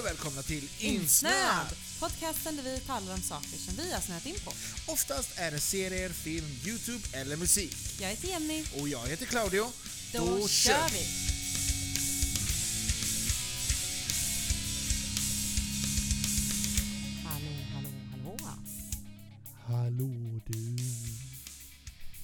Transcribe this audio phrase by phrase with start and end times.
[0.00, 1.66] och välkomna till Insnöad!
[2.00, 4.50] Podcasten där vi talar om saker som vi har snöat in på.
[4.92, 7.76] Oftast är det serier, film, Youtube eller musik.
[8.00, 8.64] Jag heter Jenny.
[8.80, 9.66] Och jag heter Claudio.
[10.12, 11.06] Då, kör vi!
[17.24, 18.36] Hallå, hallå, hallå.
[19.66, 20.76] Hallå du.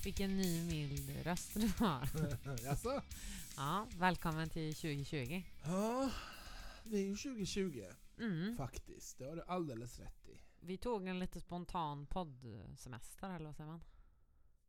[0.04, 2.08] Vilken ny mild röst du har.
[2.64, 3.02] Jaså?
[3.56, 5.42] Ja, välkommen till 2020.
[5.64, 6.10] Ja,
[6.90, 7.84] det är ju 2020
[8.18, 8.56] Mm.
[8.56, 9.18] faktiskt.
[9.18, 10.38] Det har du alldeles rätt i.
[10.60, 13.82] Vi tog en lite spontan poddsemester, eller vad säger man?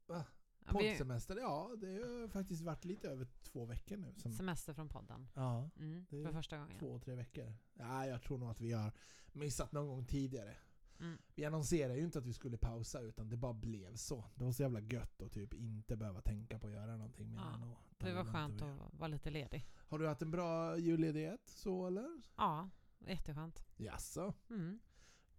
[0.08, 0.26] Va?
[0.66, 4.14] Poddsemester, ja det har faktiskt varit lite över två veckor nu.
[4.18, 5.28] Som, Semester från podden.
[5.34, 6.80] ja, Mm, för första gången.
[6.80, 7.54] två, tre veckor.
[7.74, 8.92] Ja, jag tror nog att vi har
[9.32, 10.56] missat någon gång tidigare.
[11.00, 11.18] Mm.
[11.36, 14.26] Vi annonserade ju inte att vi skulle pausa utan det bara blev så.
[14.36, 17.38] Det var så jävla gött att typ inte behöva tänka på att göra någonting mer
[17.42, 19.66] Ja, än Det var skönt att vara lite ledig.
[19.90, 22.22] Har du haft en bra julledighet så eller?
[22.36, 23.66] Ja, jätteskönt.
[23.78, 24.34] Jaså?
[24.50, 24.80] Mm.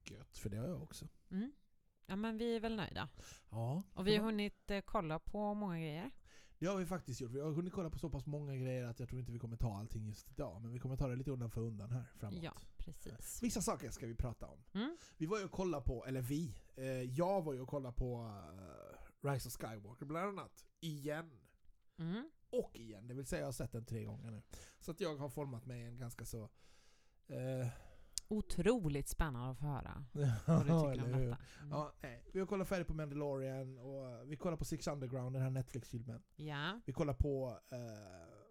[0.04, 1.08] Gött, för det har jag också.
[1.30, 1.52] Mm.
[2.06, 3.08] Ja, men vi är väl nöjda.
[3.50, 3.82] Ja.
[3.94, 6.10] Och vi har hunnit eh, kolla på många grejer.
[6.58, 7.32] Det har vi faktiskt gjort.
[7.32, 9.56] Vi har hunnit kolla på så pass många grejer att jag tror inte vi kommer
[9.56, 10.62] ta allting just idag.
[10.62, 12.42] Men vi kommer ta det lite undan för undan här framåt.
[12.42, 13.42] Ja, precis.
[13.42, 14.64] Vissa saker ska vi prata om.
[14.74, 14.96] Mm.
[15.16, 18.40] Vi var ju och kollade på, eller vi, eh, jag var ju och kollade på
[19.22, 20.64] eh, Rise of Skywalker bland annat.
[20.80, 21.30] Igen.
[21.98, 22.30] Mm.
[22.50, 24.42] Och igen, det vill säga jag har sett den tre gånger nu.
[24.80, 26.48] Så att jag har format mig en ganska så...
[27.26, 27.66] Eh,
[28.28, 30.04] Otroligt spännande att få höra
[30.46, 31.38] vad du ja, tycker om detta.
[31.60, 31.70] Mm.
[31.70, 32.24] Ja, nej.
[32.32, 36.22] Vi har kollat färdigt på Mandalorian och vi kollar på Six Underground, den här Netflix-filmen.
[36.36, 37.78] Ja, Vi kollar på eh,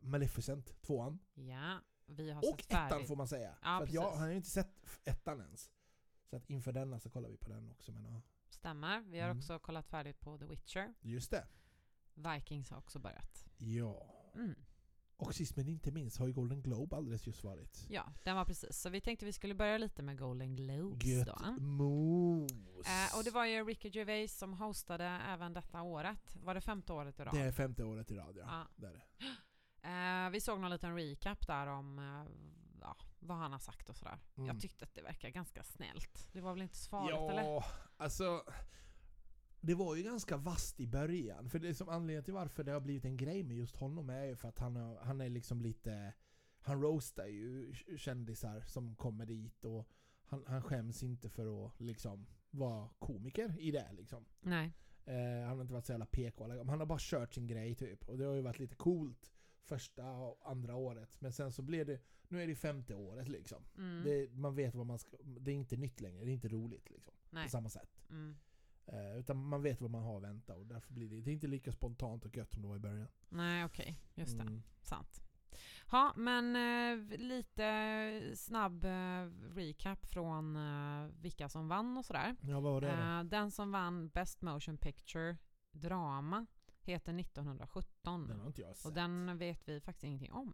[0.08, 1.20] Maleficent, tvåan.
[1.34, 1.80] ja.
[2.10, 2.94] Vi har Och sett färdigt.
[2.94, 3.56] ettan får man säga.
[3.64, 5.70] Ja, För jag har ju inte sett ettan ens.
[6.30, 7.92] Så att inför denna så kollar vi på den också.
[7.92, 9.02] Men ja, Stämmer.
[9.02, 9.38] Vi har Mm.
[9.38, 10.94] också kollat färdigt på The Witcher.
[11.02, 11.48] just det.
[12.14, 13.46] Vikings har också börjat.
[13.58, 14.14] Ja.
[14.36, 14.56] Mm.
[15.18, 17.86] Och sist men inte minst har ju Golden Globe alldeles just varit.
[17.90, 18.78] Ja, den var precis.
[18.82, 21.62] Så vi tänkte vi skulle börja lite med Golden Globes Gött då.
[21.62, 22.52] mos!
[22.88, 26.36] Eh, och det var ju Ricky Gervais som hostade även detta året.
[26.44, 27.34] Var det femte året i rad?
[27.34, 28.46] Det är femte året i rad ja.
[28.48, 28.68] Ja.
[28.76, 29.02] Det är det.
[29.82, 32.32] Eh, vi såg någon liten recap där om eh,
[32.82, 34.20] ja, vad han har sagt och sådär.
[34.36, 34.48] Mm.
[34.48, 36.28] Jag tyckte att det verkar ganska snällt.
[36.32, 37.42] Det var väl inte så farligt eller?
[37.44, 37.66] Ja,
[37.98, 38.44] alltså...
[39.62, 41.50] Det var ju ganska vast i början.
[41.50, 44.26] För det som anledningen till varför det har blivit en grej med just honom är
[44.26, 46.14] ju för att han, har, han är liksom lite...
[46.60, 49.90] Han roastar ju kändisar som kommer dit och
[50.26, 54.26] han, han skäms inte för att liksom vara komiker i det liksom.
[54.42, 54.74] Nej.
[55.06, 56.64] Eh, han har inte varit så jävla PK alla.
[56.64, 58.10] Han har bara kört sin grej typ.
[58.10, 59.32] Och det har ju varit lite coolt
[59.64, 61.22] första och andra året.
[61.22, 62.02] Men sen så blev det...
[62.28, 63.64] Nu är det femte året liksom.
[63.78, 64.04] Mm.
[64.04, 65.18] Det, man vet vad man ska...
[65.24, 66.26] Det är inte nytt längre.
[66.26, 67.14] Det är inte roligt liksom.
[67.30, 67.44] Nej.
[67.44, 68.02] På samma sätt.
[68.10, 68.36] Mm.
[68.88, 71.72] Eh, utan man vet vad man har att vänta och därför blir det, inte lika
[71.72, 73.08] spontant och gött som det var i början.
[73.30, 74.00] Nej, okej.
[74.16, 74.44] Just det.
[74.44, 74.64] Mm.
[74.82, 75.22] Sant.
[75.92, 82.36] Ja, men eh, lite snabb eh, recap från eh, vilka som vann och sådär.
[82.42, 82.94] Ja, vad var det då?
[82.94, 85.38] Eh, den som vann Best Motion Picture
[85.72, 86.46] Drama
[86.82, 88.28] heter 1917.
[88.28, 88.86] Den har inte jag sett.
[88.86, 90.54] och den vet vi faktiskt ingenting om.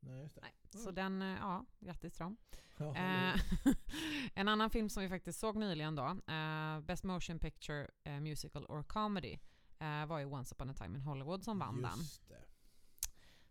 [0.00, 0.40] Nej, just det.
[0.40, 0.54] Nej.
[0.70, 0.94] Så Mm.
[0.94, 2.36] den, eh, ja, grattis till dem.
[2.76, 3.40] Ja, Eh,
[4.34, 8.64] en annan film som vi faktiskt såg nyligen då, eh, Best Motion Picture eh, Musical
[8.66, 9.38] or Comedy,
[9.78, 11.98] eh, var ju Once upon a time in Hollywood som vann den.
[11.98, 12.44] Just det.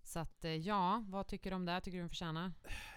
[0.04, 1.82] Så att ja, vad tycker du om det?
[1.82, 2.52] Tycker du den förtjänar?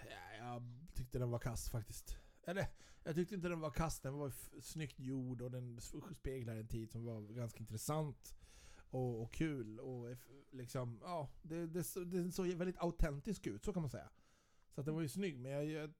[0.09, 0.63] Ja, jag
[0.95, 2.17] tyckte den var kass faktiskt.
[2.47, 2.67] Eller,
[3.03, 3.99] jag tyckte inte den var kass.
[3.99, 4.31] Den var
[4.61, 5.79] snyggt gjord och den
[6.19, 8.35] speglar en tid som var ganska intressant.
[8.93, 10.15] Och, och kul och
[10.51, 14.09] liksom, ja, det, det, den såg väldigt autentisk ut, så kan man säga.
[14.75, 15.65] Så att den var ju snygg, men jag...
[15.65, 15.93] jag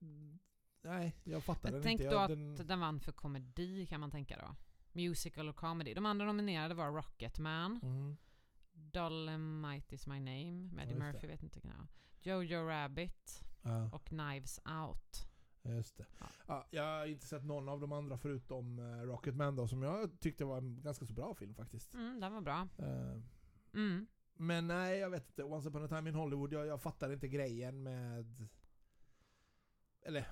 [0.82, 2.12] nej, jag fattar den tänk inte.
[2.12, 4.56] då Jag, att den, den vann för komedi kan man tänka då.
[4.92, 5.94] Musical och comedy.
[5.94, 8.18] De andra nominerade var Rocketman, mm,
[8.74, 11.28] Dolomite is my name, Eddie Ja, Murphy det.
[11.28, 11.88] vet inte det.
[12.30, 13.90] Jojo Rabbit ja.
[13.92, 15.33] och Knives Out.
[15.64, 16.06] Just det.
[16.20, 16.26] Ja.
[16.48, 20.20] Ja, jag har inte sett någon av de andra förutom uh, Rocketman då, som jag
[20.20, 21.94] tyckte var en ganska så bra film faktiskt.
[21.94, 22.68] Mm, den var bra.
[22.78, 23.22] Eh,
[23.74, 24.08] Mm.
[24.34, 25.44] men nej, jag vet inte.
[25.44, 28.48] Once upon a time in Hollywood, jag, jag fattar inte grejen med...
[30.02, 30.28] Eller,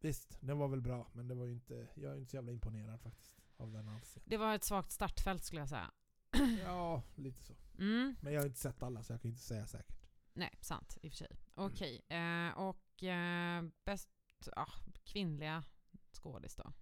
[0.00, 1.88] visst, den var väl bra, men det var ju inte...
[1.94, 4.18] Jag är inte så jävla imponerad faktiskt av den alls.
[4.24, 5.90] Det var ett svagt startfält skulle jag säga.
[6.64, 7.54] Ja, lite så.
[7.78, 8.14] Mm.
[8.20, 9.96] Men jag har inte sett alla, så jag kan inte säga säkert.
[10.32, 11.38] Nej, sant i och för sig.
[11.54, 14.08] Okej, eh, och eh, bäst
[14.56, 14.72] ah,
[15.04, 15.64] kvinnliga
[16.12, 16.72] skådis då.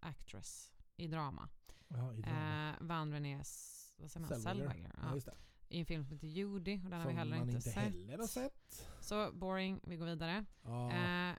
[0.00, 1.48] Actress i drama.
[1.88, 2.70] Ja, i drama.
[2.80, 3.44] Eh, vann Renée?
[3.44, 4.92] Zellweger.
[5.02, 5.32] Ja, Ja.
[5.68, 7.74] I en film som heter Judy och den har Som vi heller inte, inte sett.
[7.74, 8.86] heller har sett.
[9.00, 10.44] Så boring, vi går vidare.
[10.62, 10.92] Ja.
[10.92, 11.36] Eh,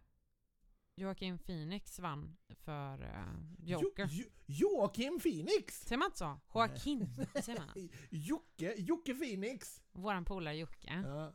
[0.95, 3.25] Joaquin Phoenix vann för eh,
[3.60, 4.10] Joker.
[4.12, 5.81] Jo, jo, Joakim Phoenix!
[5.81, 6.39] Säger man inte så?
[6.54, 7.89] Joaquin, säger man.
[8.10, 9.81] Jocke, Jocke Phoenix!
[9.92, 11.04] Våran polare Jocke.
[11.06, 11.33] Ja.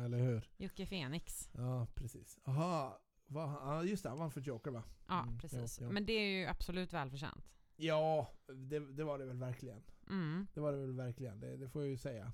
[0.00, 0.50] Eller hur?
[0.56, 1.48] Jocke Phoenix.
[1.52, 2.38] Ja, precis.
[2.44, 3.00] Aha.
[3.28, 4.82] Ja just det, han vann för Joker va?
[5.06, 5.78] Ja, Mm, precis.
[5.80, 5.92] jo, jo.
[5.92, 7.44] Men det är ju absolut välförtjänt.
[7.76, 9.82] Ja, det, det var det väl verkligen.
[10.10, 10.46] Mm.
[10.54, 12.32] Det var det väl verkligen, det, det får jag ju säga.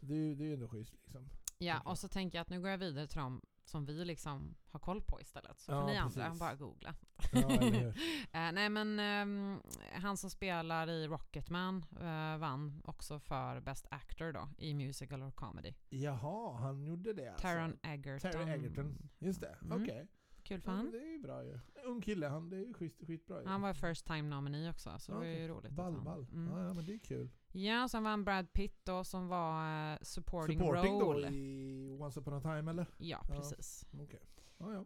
[0.00, 1.28] Så det, är ju- det är ju ändå schysst liksom.
[1.58, 3.40] Ja, och så tänker jag att nu går jag vidare till de
[3.70, 5.60] som vi liksom har koll på istället.
[5.60, 6.40] Så Ja, ni andra precis.
[6.40, 6.94] bara googla.
[7.32, 7.48] Ja?
[8.32, 9.60] Eh, nej men ehm,
[9.92, 15.30] han som spelar i Rocketman eh, vann också för Best Actor då i Musical or
[15.30, 15.74] Comedy.
[15.88, 17.46] Jaha, han gjorde det alltså?
[17.46, 18.30] Taron Egerton.
[18.32, 19.08] Terry Egerton.
[19.18, 19.82] Just det, Mm.
[19.82, 20.08] okej.
[20.42, 20.90] Kul för Ja, han.
[20.90, 21.58] det är ju bra ju.
[21.84, 23.46] Ung kille, han, det är ju skit, skitbra ju.
[23.48, 25.72] Han var first time nominee också, så det var ju roligt.
[25.72, 26.26] Ball, ball.
[26.32, 26.52] Mm.
[26.52, 27.30] Ja, ja, men det är kul.
[27.52, 31.28] Ja, sen vann Brad Pitt då som var eh, supporting, Supporting role.
[31.30, 32.86] då i Once upon a time eller?
[32.98, 33.34] Ja, Ja.
[33.34, 33.86] precis.
[33.92, 34.20] Okej.
[34.58, 34.84] Ja, ja.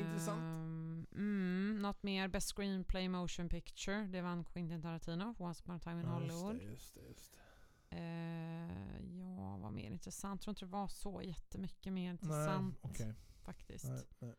[0.00, 0.40] Intressant.
[0.42, 2.28] Ehm, Mm, något mer?
[2.28, 4.06] Best Screenplay Motion Picture.
[4.06, 6.54] Det vann Quentin Tarantino Once upon a time in ja Hollywood.
[6.54, 7.96] Just det, just det, just det.
[7.96, 10.42] Eh, ja, vad mer intressant?
[10.42, 13.14] tror inte det var så jättemycket mer Nej, intressant okej.
[13.42, 13.84] faktiskt.
[13.88, 14.34] Nej, nej.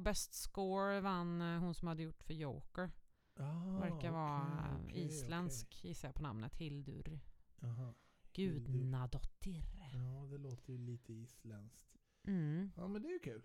[0.00, 2.90] Best Score vann eh, hon som hade gjort för Joker.
[3.38, 6.54] Ah, Verkar vara eh, okej, isländsk gissar jag på namnet.
[6.56, 7.20] Hildur.
[7.60, 7.94] Jaha.
[8.32, 9.64] Gudnadottir.
[9.92, 11.96] Ja, det låter ju lite isländskt.
[12.26, 12.70] Mm.
[12.76, 13.42] Ja, men det är ju kul.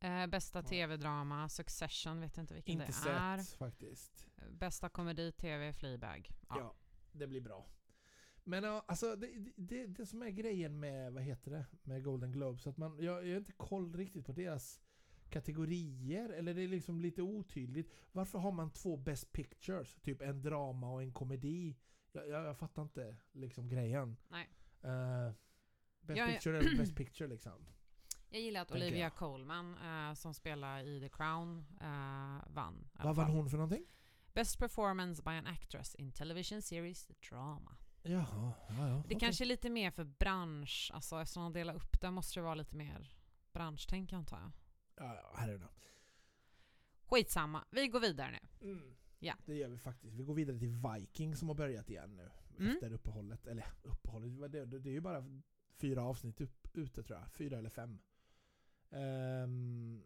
[0.00, 0.62] Eh, bästa Ja.
[0.62, 3.56] tv-drama, Succession, vet inte vilken Inte det sett är.
[3.56, 4.26] faktiskt.
[4.50, 6.28] Bästa komedi-tv, Fleabag.
[6.48, 6.56] Ja.
[6.58, 6.74] Ja.
[7.12, 7.66] det blir bra.
[8.44, 12.32] Men ja, alltså det, det, det som är grejen med, vad heter det, med Golden
[12.32, 14.80] Globes, att man, jag, jag har inte koll riktigt på deras
[15.30, 17.92] kategorier, eller det är liksom lite otydligt.
[18.12, 19.94] Varför har man två Best Pictures?
[19.94, 21.76] Typ en drama och en komedi?
[22.12, 24.16] Jag, jag, jag fattar inte liksom grejen.
[24.28, 24.48] Nej.
[24.84, 25.32] Uh,
[26.00, 27.66] best Jag Picture är Best Picture liksom.
[28.32, 29.14] Jag gillar att Olivia jag.
[29.14, 32.88] Colman, eh, som spelar i The Crown, eh, vann.
[32.92, 33.86] Vad vann hon för någonting?
[34.32, 37.76] Best performance by an actress in television series drama.
[38.02, 38.94] Jaha, ja, ja.
[38.94, 39.18] Det okej.
[39.20, 42.54] kanske är lite mer för bransch, alltså eftersom de delar upp det måste det vara
[42.54, 43.16] lite mer
[43.52, 44.52] branschtänk antar jag.
[45.00, 45.68] Ja, här är det.
[47.04, 48.70] Skitsamma, vi går vidare nu.
[48.70, 48.94] Mm.
[49.18, 49.34] Ja.
[49.46, 50.14] Det gör vi faktiskt.
[50.14, 52.30] Vi går vidare till Viking som har börjat igen nu.
[52.58, 52.72] Mm.
[52.72, 53.46] Efter uppehållet.
[53.46, 55.40] Eller uppehållet, det, det är ju bara
[55.76, 57.30] fyra avsnitt upp, ute tror jag.
[57.30, 57.98] Fyra eller fem.
[58.90, 60.02] Ehm,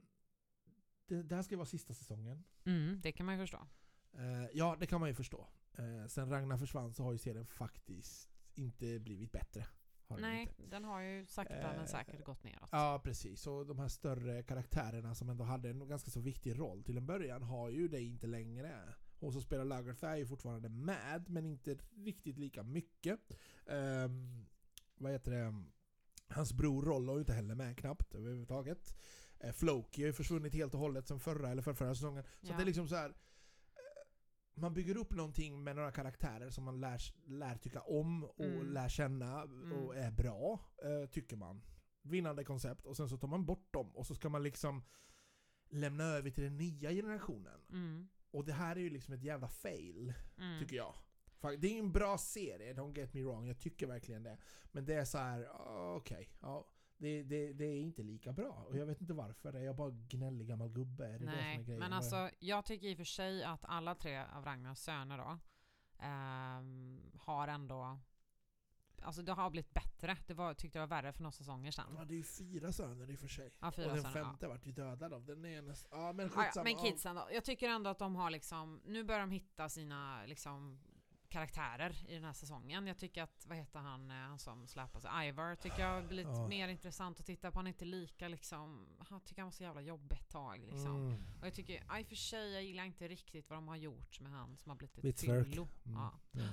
[1.06, 2.44] det, det här ska vara sista säsongen.
[2.64, 3.67] Mm, det kan man ju förstå.
[4.12, 5.49] Eh, ja, det kan man ju förstå.
[5.79, 9.67] Uh, sen Ragnar försvann så har ju serien faktiskt inte blivit bättre.
[10.08, 10.62] Har Nej, inte.
[10.70, 12.68] den har ju sakta Eh, men säkert gått neråt.
[12.72, 13.46] Ja, precis.
[13.46, 17.06] Och de här större karaktärerna som ändå hade en ganska så viktig roll till en
[17.06, 18.94] början har ju det inte längre.
[19.20, 23.20] Hon som spelar Lagertha är ju fortfarande med, men inte riktigt lika mycket.
[23.66, 24.46] Um,
[24.96, 25.64] vad heter det?
[26.28, 28.94] Hans bror Rollo är ju inte heller med knappt överhuvudtaget.
[29.44, 32.24] Uh, Floki har ju försvunnit helt och hållet sen förra eller förra säsongen.
[32.42, 32.56] Så Ja.
[32.56, 33.14] det är liksom så här.
[34.56, 38.66] Man bygger upp någonting med några karaktärer som man lär, lär tycka om och Mm.
[38.72, 39.42] lär känna
[39.72, 41.62] och är bra, eh, tycker man.
[42.02, 42.86] Vinnande koncept.
[42.86, 44.82] Och sen så tar man bort dem och så ska man liksom
[45.70, 47.60] lämna över till den nya generationen.
[47.70, 50.58] Mm, Och det här är ju liksom ett jävla fail, mm.
[50.60, 50.94] tycker jag.
[51.58, 54.38] Det är en bra serie, don't get me wrong, jag tycker verkligen det.
[54.72, 56.68] Men det är så här, ah, okej, ja.
[56.99, 58.67] Det, det, det är inte lika bra.
[58.69, 59.52] Och jag vet inte varför.
[59.52, 61.06] Är jag bara gnällig gammal gubbe?
[61.06, 61.79] Är det det som är Nej, grejen?
[61.79, 65.38] men alltså jag tycker i och för sig att alla tre av Ragnars söner då
[65.99, 67.99] ehm, har ändå
[69.05, 70.17] Alltså det har blivit bättre.
[70.26, 71.94] Det var, tyckte jag var värre för några säsonger sedan.
[71.99, 73.52] Ja, det är ju fyra söner i och för sig.
[73.61, 74.25] Ja, fyra och den söner, ja.
[74.25, 75.75] femte vart ju dödad av den ena.
[75.90, 77.28] Ja, men Ja, ja, men kidsen då.
[77.33, 80.80] Jag tycker ändå att de har liksom, nu börjar de hitta sina liksom
[81.35, 82.87] karaktärer i den här säsongen.
[82.87, 86.03] Jag tycker att, vad heter han, eh, han som släpar sig, Ivar, tycker jag har
[86.03, 86.49] blivit Ja.
[86.49, 87.59] mer intressant att titta på.
[87.59, 90.97] Han är inte lika liksom, han tycker han var så jävla jobbig ett tag liksom.
[90.97, 91.23] Mm.
[91.41, 94.21] Och jag tycker, i och för sig, jag gillar inte riktigt vad de har gjort
[94.21, 95.69] med han som har blivit ett fyllo.
[95.87, 95.99] Mm.
[95.99, 96.12] Ja.
[96.33, 96.49] Ja.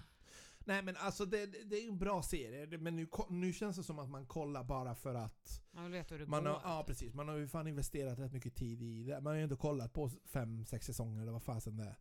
[0.66, 3.84] Nej men alltså det, det är ju en bra serie, men nu, nu känns det
[3.84, 6.50] som att man kollar bara för att Man vill veta hur det man går.
[6.52, 9.22] har, Ja precis, man har ju fan investerat rätt mycket tid i det.
[9.22, 11.96] Man har ju ändå kollat på fem, sex säsonger eller vad fasen det är.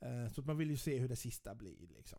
[0.00, 2.18] Eh, Så att man vill ju se hur det sista blir liksom.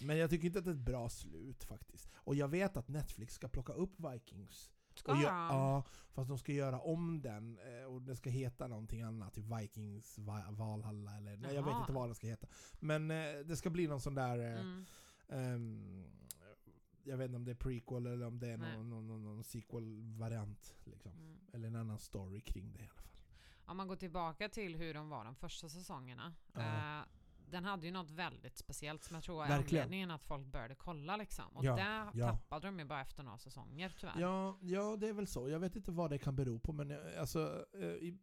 [0.00, 2.08] Men jag tycker inte att det är ett bra slut faktiskt.
[2.14, 4.70] Och jag vet att Netflix ska plocka upp Vikings.
[4.94, 9.02] Ska och ja, fast de ska göra om den eh, och den ska heta någonting
[9.02, 9.34] annat.
[9.34, 12.46] Typ Vikings Va- Valhalla eller nej, jag vet inte vad den ska heta.
[12.80, 14.38] Men eh, det ska bli någon sån där...
[14.38, 14.84] Mm.
[15.28, 16.04] ehm,
[17.04, 19.44] jag vet inte om det är prequel eller om det är någon, någon, någon, någon
[19.44, 20.74] sequel-variant.
[20.84, 21.12] Liksom.
[21.12, 21.36] Mm.
[21.52, 23.04] Eller en annan story kring det i alla fall.
[23.68, 26.34] Om man går tillbaka till hur de var de första säsongerna.
[26.52, 26.60] Ja.
[27.00, 27.04] Eh,
[27.50, 29.82] den hade ju något väldigt speciellt som jag tror är Verkligen.
[29.84, 31.44] anledningen att folk började kolla liksom.
[31.56, 32.30] Och Ja, där ja.
[32.32, 34.20] tappade de ju bara efter några säsonger tyvärr.
[34.20, 35.48] Ja, ja, det är väl så.
[35.48, 37.66] Jag vet inte vad det kan bero på, men eh, alltså...
[37.74, 38.18] eh, I,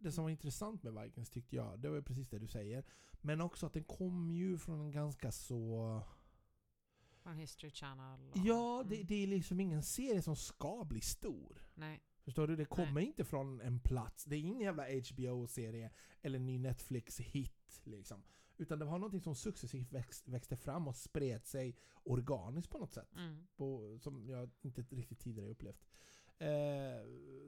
[0.00, 2.84] det som var intressant med Vikings tyckte jag, det var ju precis det du säger.
[3.20, 6.02] Men också att den kom ju från en ganska så...
[7.22, 8.30] Från History Channel.
[8.30, 9.06] och- Ja, det, mm.
[9.06, 11.66] det är liksom ingen serie som ska bli stor.
[11.74, 12.02] Nej.
[12.26, 12.56] Förstår du?
[12.56, 14.24] Det kommer inte från en plats.
[14.24, 15.90] Det är ingen jävla HBO-serie
[16.22, 18.22] eller ny Netflix-hit liksom.
[18.56, 22.92] Utan det var någonting som successivt växt, växte fram och spred sig organiskt på något
[22.92, 23.14] sätt.
[23.16, 23.46] Mm.
[23.56, 25.86] På, som jag inte riktigt tidigare upplevt.
[26.38, 26.48] Eh,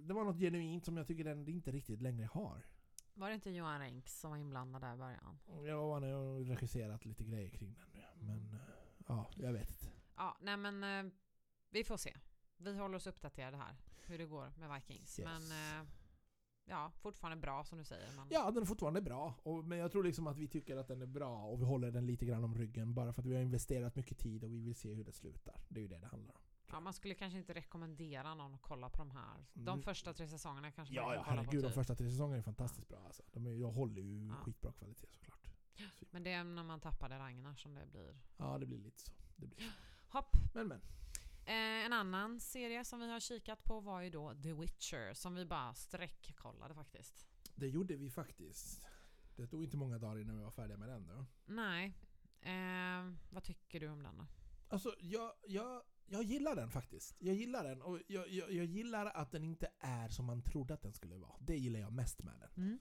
[0.02, 2.66] det var något genuint som jag tycker den inte riktigt längre har.
[3.14, 5.38] Var det inte Johan Renks som var inblandad där i början?
[5.66, 8.26] Jag har nog regisserat lite grejer kring den nu.
[8.26, 8.60] Men eh,
[9.08, 9.92] ja, jag vet inte.
[10.16, 11.12] Ja, nej men eh,
[11.70, 12.16] vi får se.
[12.58, 15.18] Vi håller oss uppdaterade här hur det går med Vikings.
[15.18, 15.28] Yes.
[15.28, 15.42] Men
[15.80, 15.86] eh,
[16.64, 18.16] ja, fortfarande bra som du säger.
[18.16, 19.34] Men, Ja, den är fortfarande bra.
[19.42, 21.90] Och, men jag tror liksom att vi tycker att den är bra och vi håller
[21.90, 24.60] den lite grann om ryggen bara för att vi har investerat mycket tid och vi
[24.60, 25.60] vill se hur det slutar.
[25.68, 26.40] Det är ju det det handlar om.
[26.70, 29.46] ja, man skulle kanske inte rekommendera någon att kolla på de här.
[29.52, 29.82] De Mm.
[29.82, 31.60] första tre säsongerna kanske man Ja, kan ja kolla herregud.
[31.62, 31.74] på De typ.
[31.74, 33.22] första tre säsongerna är fantastiskt bra alltså.
[33.32, 34.34] De är, jag håller ju Ja.
[34.34, 35.48] skitbra kvalitet såklart.
[36.10, 38.16] Men det är när man tappade Ragnar som det blir.
[38.36, 39.12] Ja, det blir lite så.
[39.36, 39.70] Det blir så.
[40.18, 40.36] Hopp.
[40.54, 40.80] Men men.
[41.48, 45.34] Eh, en annan serie som vi har kikat på var ju då The Witcher som
[45.34, 47.26] vi bara sträckkollade faktiskt.
[47.54, 48.80] Det gjorde vi faktiskt.
[49.36, 51.26] Det tog inte många dagar innan vi var färdiga med den då.
[51.46, 51.94] Nej.
[52.40, 54.26] Eh, vad tycker du om den då?
[54.68, 57.16] Alltså, jag, jag, jag gillar den faktiskt.
[57.18, 60.74] Jag gillar den och jag, jag, jag gillar att den inte är som man trodde
[60.74, 61.36] att den skulle vara.
[61.40, 62.64] Det gillar jag mest med den.
[62.64, 62.78] Mm.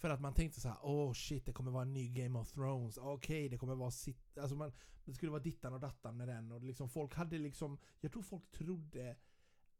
[0.00, 2.52] För att man tänkte så här: åh shit, det kommer vara en ny Game of
[2.52, 2.98] Thrones.
[2.98, 4.38] Okej, det kommer vara sitt...
[4.38, 4.72] Alltså man,
[5.04, 6.52] det skulle vara dittan och dattan med den.
[6.52, 7.78] Och liksom folk hade liksom...
[8.00, 9.16] Jag tror folk trodde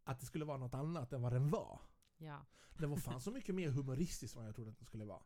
[0.05, 1.81] att det skulle vara något annat än vad den var.
[2.19, 2.47] Ja.
[2.79, 5.23] Den var fan så mycket mer humoristisk än vad jag trodde att den skulle vara.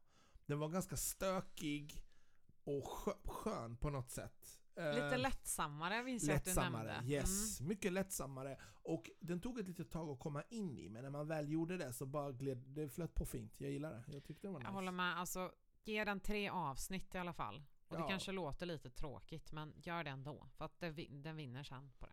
[0.47, 2.05] Den var ganska stökig
[2.65, 4.61] och skö- skön på något sätt.
[4.77, 7.13] Lite Eh, lättsammare minns jag att du Lättsammare, nämnde.
[7.13, 7.61] yes.
[7.61, 8.57] Mycket lättsammare.
[8.83, 11.77] Och den tog ett litet tag att komma in i, men när man väl gjorde
[11.77, 13.61] det så bara gled det flöt på fint.
[13.61, 14.05] Jag gillar det.
[14.13, 14.73] Jag tyckte det var Jag nice.
[14.75, 15.19] håller med.
[15.19, 15.53] Alltså,
[15.85, 17.63] ge den tre avsnitt i alla fall.
[17.89, 18.03] Och Ja.
[18.03, 20.49] Det kanske låter lite tråkigt, men gör det ändå.
[20.57, 22.13] För att det, den vinner sen på det.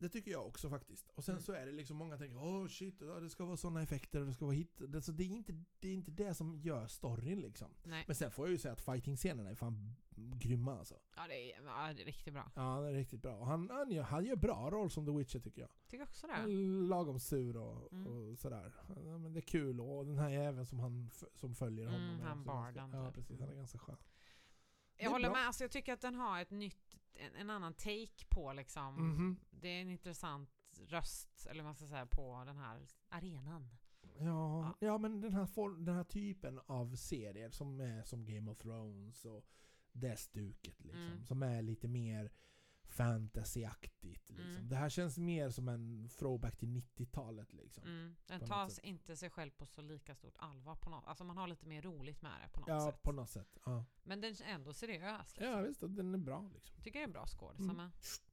[0.00, 1.08] Det tycker jag också faktiskt.
[1.14, 1.42] Och sen Mm.
[1.42, 4.26] så är det liksom, många tänker åh shit, ja, det ska vara sådana effekter och
[4.26, 4.82] det ska vara hit.
[4.88, 7.68] Det, så det, är inte, det är inte det som gör storyn liksom.
[7.84, 8.04] Nej.
[8.06, 10.94] Men sen får jag ju säga att fighting-scenerna är fan grymma alltså.
[11.16, 12.50] Ja, det är, ja, det är riktigt bra.
[12.54, 13.36] Ja, han är riktigt bra.
[13.36, 15.70] Och han, han, gör, han gör bra roll som The Witcher tycker jag.
[15.88, 16.46] Tycker också det.
[16.88, 18.06] Lagom sur och, Mm.
[18.06, 18.72] och sådär.
[19.04, 22.20] Ja, men det är kul och den här jäveln som, han, som följer Mm, honom.
[22.20, 23.14] är han barden, Ja typ.
[23.14, 23.96] precis, han är ganska skön.
[25.00, 25.36] Jag håller bra.
[25.36, 25.46] med.
[25.46, 28.94] Alltså, jag tycker att den har ett nytt, en, en annan take på liksom.
[28.94, 29.36] Mhm.
[29.50, 30.50] Det är en intressant
[30.86, 33.68] röst, eller vad man ska säga, på den här arenan.
[34.18, 38.58] Ja, ja men den här, den här typen av serier som är som Game of
[38.58, 39.44] Thrones och
[39.92, 41.06] det stuket liksom.
[41.06, 41.24] Mm.
[41.24, 42.30] Som är lite mer
[43.04, 44.30] fantasyaktigt.
[44.30, 44.50] Liksom.
[44.56, 44.68] Mm.
[44.68, 47.84] Det här känns mer som en throwback till 90-talet liksom.
[47.84, 48.16] Mm.
[48.26, 48.84] Den något sätt.
[48.84, 51.04] inte sig själv på så lika stort allvar på något.
[51.06, 53.02] Alltså man har lite mer roligt med det på något Ja, sätt.
[53.02, 53.58] på något sätt.
[53.64, 55.36] Ja, Men den är ändå seriös.
[55.36, 55.46] Liksom.
[55.46, 56.76] ja visst, den är bra liksom.
[56.82, 57.90] Tycker det är en bra skådis Mm.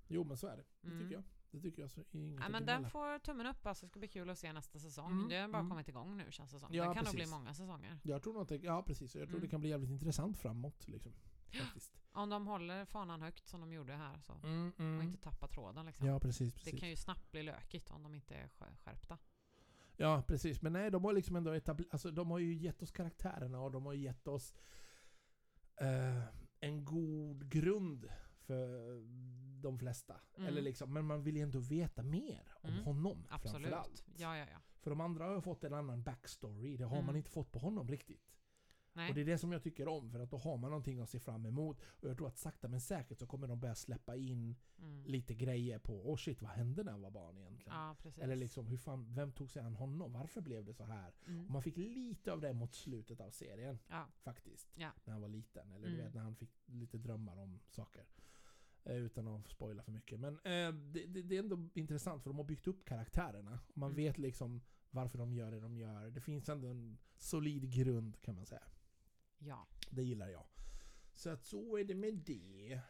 [0.07, 0.63] Jo men så är det.
[0.81, 0.99] Det Mm.
[0.99, 1.23] tycker jag.
[1.51, 1.91] Det tycker jag.
[1.91, 3.65] Så inget Ja, men den får tummen upp.
[3.65, 5.11] Alltså, det ska bli kul att se nästa säsong.
[5.11, 5.69] Mm, Det har bara mm.
[5.69, 6.73] kommit igång nu känns det som.
[6.73, 7.33] Ja, det kan nog bli precis.
[7.35, 7.99] många säsonger.
[8.03, 9.41] Jag tror det, ja precis, jag tror Mm.
[9.41, 11.13] det kan bli jävligt intressant framåt liksom.
[11.51, 11.99] Faktiskt.
[12.11, 14.33] Om de håller fanan högt som de gjorde här så.
[14.33, 15.01] Mm, Och mm.
[15.01, 16.07] inte tappar tråden liksom.
[16.07, 16.79] Ja precis, det precis.
[16.79, 19.17] kan ju snabbt bli lökigt om de inte är skär- skärpta.
[19.97, 22.91] Ja precis, men nej de har liksom ändå etablerat, alltså de har ju gett oss
[22.91, 24.53] karaktärerna och de har gett oss
[25.81, 26.23] eh,
[26.59, 29.01] en god grund för
[29.61, 30.19] de flesta.
[30.35, 30.47] Mm.
[30.47, 32.83] Eller liksom, men man vill ju ändå veta mer om Mm.
[32.83, 33.51] honom Absolut.
[33.53, 34.03] framförallt.
[34.17, 34.57] Ja, ja, ja.
[34.79, 37.05] För de andra har ju fått en annan backstory, det har Mm.
[37.05, 38.36] man inte fått på honom riktigt.
[38.97, 39.09] Nej.
[39.09, 41.09] Och det är det som jag tycker om, för att då har man någonting att
[41.09, 41.77] se fram emot.
[41.85, 45.03] Och jag tror att sakta men säkert så kommer de börja släppa in Mm.
[45.05, 47.73] lite grejer på, oh shit vad hände när han var barn egentligen?
[47.77, 47.95] Ja.
[48.17, 50.13] Eller liksom, hur fan, vem tog sig an honom?
[50.13, 51.13] Varför blev det så här?
[51.21, 51.51] Och Mm.
[51.51, 54.07] man fick lite av det mot slutet av serien, Ja.
[54.23, 54.67] faktiskt.
[54.75, 54.91] Ja.
[55.05, 55.71] När han var liten.
[55.71, 56.05] Eller du Mm.
[56.05, 58.05] vet, när han fick lite drömmar om saker.
[58.83, 60.19] Eh, utan att spoila för mycket.
[60.19, 63.59] Men eh, det, det, det är ändå intressant för de har byggt upp karaktärerna.
[63.69, 63.95] Och man Mm.
[64.03, 66.09] vet liksom varför de gör det de gör.
[66.09, 68.63] Det finns ändå en solid grund kan man säga.
[69.39, 69.67] Ja.
[69.89, 70.45] Det gillar jag.
[71.13, 72.81] Så att så är det med det.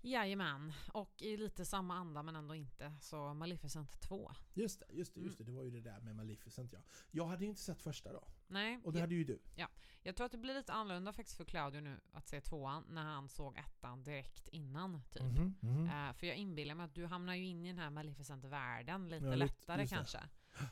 [0.00, 0.72] Jajamän.
[0.92, 2.92] Och i lite samma anda men ändå inte.
[3.00, 4.32] Så Maleficent 2.
[4.54, 5.26] Just det, just det, Mm.
[5.26, 5.44] just det.
[5.44, 6.78] Det var ju det där med Maleficent ja.
[7.10, 8.28] Jag hade ju inte sett första då.
[8.46, 9.38] Nej, Och det jag, hade ju du.
[10.02, 13.04] jag tror att det blir lite annorlunda faktiskt för Claudio nu att se tvåan när
[13.04, 15.02] han såg ettan direkt innan.
[15.10, 15.22] Typ.
[15.22, 15.86] Mhm, mhm.
[15.86, 19.24] Eh, för jag inbillar mig att du hamnar ju in i den här Maleficent-världen lite
[19.26, 20.18] Ja, lite- lättare kanske.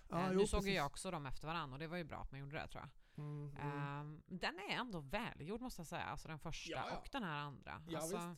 [0.08, 0.74] Ja, Eh, jo, nu såg precis.
[0.76, 2.82] jag också dem efter varandra och det var ju bra att man gjorde det tror
[2.82, 2.90] jag.
[3.16, 3.56] Mm, mm.
[3.78, 6.98] Ehm, den är ändå välgjord måste jag säga, alltså den första Ja, ja.
[6.98, 7.82] och den här andra.
[7.88, 8.36] Ja, alltså,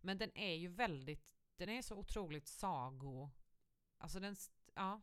[0.00, 3.30] men den är ju väldigt, den är så otroligt sago...
[3.98, 4.36] Alltså den,
[4.74, 5.00] ja,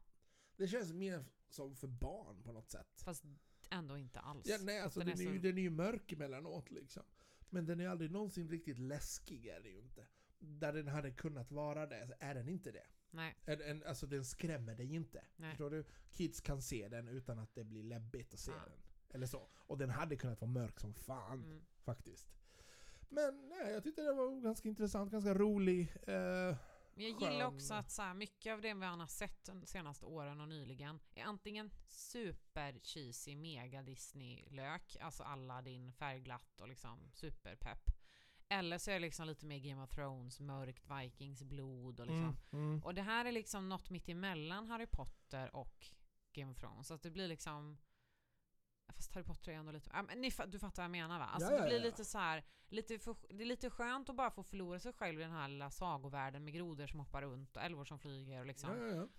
[0.56, 3.02] Det känns mer som för barn på något sätt.
[3.06, 3.24] fast
[3.70, 4.48] ändå inte alls.
[4.48, 7.04] Ja, nej, alltså den den, är är ju, så- den är ju mörk emellanåt liksom.
[7.50, 10.08] Men den är aldrig någonsin riktigt läskig är det ju inte.
[10.40, 12.88] Där den hade kunnat vara det, så är den inte det.
[13.12, 13.36] Nej.
[13.46, 15.26] En, en, alltså den skrämmer dig inte.
[15.36, 15.50] Nej.
[15.52, 15.86] Förstår du?
[16.12, 18.58] Kids kan se den utan att det blir läbbigt att se Ja.
[18.66, 18.80] den.
[19.14, 19.48] Eller så.
[19.68, 21.66] Och den hade kunnat vara mörk som fan, Mm.
[21.84, 22.28] faktiskt.
[23.10, 25.82] Men nej, jag tyckte det var ganska intressant, ganska rolig.
[26.08, 26.56] Eh,
[26.96, 27.32] Men jag skön.
[27.32, 30.48] gillar också att så här, mycket av det vi har sett de senaste åren och
[30.48, 37.90] nyligen är antingen super cheesy mega Disney-lök, alltså Aladdin, färgglatt och liksom superpepp.
[38.50, 42.38] Eller så är det liksom lite mer Game of Thrones, mörkt Vikings blod och liksom.
[42.52, 42.84] mm, mm.
[42.84, 45.88] Och det här är liksom något mitt emellan Harry Potter och
[46.34, 46.88] Game of Thrones.
[46.88, 47.78] Så att det blir liksom
[48.88, 49.90] Fast Harry Potter är ändå lite...
[49.94, 51.26] Ja, men ni, du fattar vad jag menar va?
[51.26, 54.32] Alltså Ja, det blir lite så här, lite för, Det är lite skönt att bara
[54.32, 57.64] få förlora sig själv i den här lilla sagovärlden med grodor som hoppar runt och
[57.64, 58.70] älvor som flyger och liksom.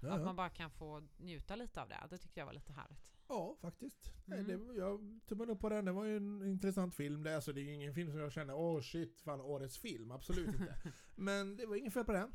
[0.00, 2.06] Att man bara kan få njuta lite av det.
[2.10, 3.10] Det tyckte jag var lite härligt.
[3.28, 4.12] Ja, faktiskt.
[4.24, 4.68] Nej, Mm.
[4.68, 5.84] det, jag tummen upp på den.
[5.84, 7.22] Det var ju en intressant film.
[7.22, 10.10] Det, alltså, det är ingen film som jag känner åh shit, fan årets film.
[10.10, 10.76] Absolut inte.
[11.14, 12.32] Men det var inget fel på den.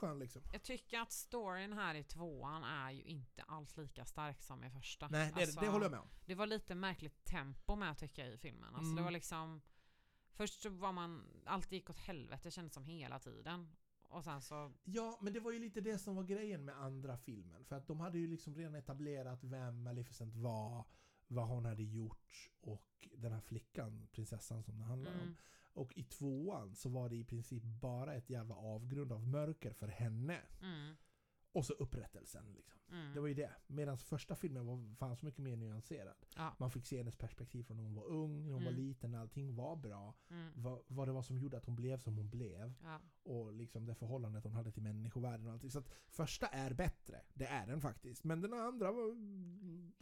[0.00, 0.42] Skön liksom.
[0.52, 4.70] Jag tycker att storyn här i tvåan är ju inte alls lika stark som i
[4.70, 5.08] första.
[5.08, 6.08] Nej, det, Alltså, det håller jag med om.
[6.26, 8.74] Det var lite märkligt tempo med tycker jag i filmen.
[8.74, 9.04] Alltså det Mm.
[9.04, 9.60] var liksom
[10.32, 13.76] Först så var man, allt gick åt helvete det kändes som hela tiden.
[14.08, 17.18] Och sen så, Ja, men det var ju lite det som var grejen med andra
[17.18, 17.64] filmen.
[17.64, 20.84] För att de hade ju liksom redan etablerat vem Maleficent var,
[21.28, 25.36] vad hon hade gjort och den här flickan, prinsessan som det handlar om.
[25.72, 29.88] Och i tvåan så var det i princip bara ett jävla avgrund av mörker för
[29.88, 30.40] henne.
[30.62, 30.96] mm,
[31.52, 32.80] och så upprättelsen liksom.
[32.92, 33.14] mm.
[33.14, 33.50] Det var ju det.
[33.66, 36.16] Medan första filmen var fan så mycket mer nyanserad.
[36.36, 38.82] ja, Man fick se hennes perspektiv från när hon var ung, när hon var Mm.
[38.86, 40.14] liten, när allting var bra.
[40.30, 42.72] mm, Vad, vad det var som gjorde att hon blev som hon blev.
[42.82, 43.00] ja.
[43.22, 45.70] Och liksom det förhållandet hon hade till människovärlden och allting.
[45.70, 47.20] Så att första är bättre.
[47.34, 48.24] Det är den faktiskt.
[48.24, 49.14] Men den andra var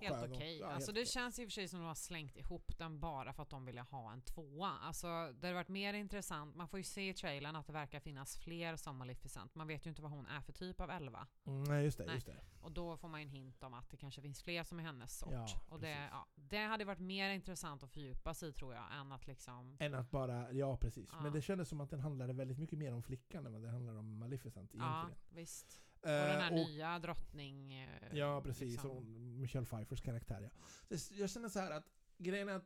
[0.00, 0.58] Helt okej.
[0.58, 1.06] ja, alltså det okej.
[1.06, 3.50] känns i och för sig som att de har slängt ihop den bara för att
[3.50, 4.68] de ville ha en tvåa.
[4.70, 8.00] Alltså det hade varit mer intressant, man får ju se i trailern att det verkar
[8.00, 9.54] finnas fler som Maleficent.
[9.54, 11.26] Man vet ju inte vad hon är för typ av elva.
[11.48, 12.04] Mm, nej, just det.
[12.06, 12.14] Nej.
[12.14, 12.36] Just det.
[12.60, 14.82] Och då får man ju en hint om att det kanske finns fler som är
[14.82, 15.32] hennes sort.
[15.32, 18.84] Ja, och det, ja, det hade varit mer intressant att fördjupa sig i tror jag,
[19.00, 19.76] än att liksom...
[19.80, 21.08] Än att bara, ja precis.
[21.12, 21.20] Ja.
[21.22, 23.68] Men det kändes som att den handlade väldigt mycket mer om flickan än vad det
[23.70, 25.18] handlar om Maleficent Ja, egentligen.
[25.34, 25.82] visst.
[26.02, 27.72] Och Eh, den här och- nya drottning...
[27.74, 28.72] eh, Ja, precis.
[28.72, 29.40] liksom.
[29.40, 30.50] Michelle Pfeiffers karaktär,
[30.88, 30.96] ja.
[31.12, 31.84] Jag känner så här att
[32.18, 32.64] grejen är att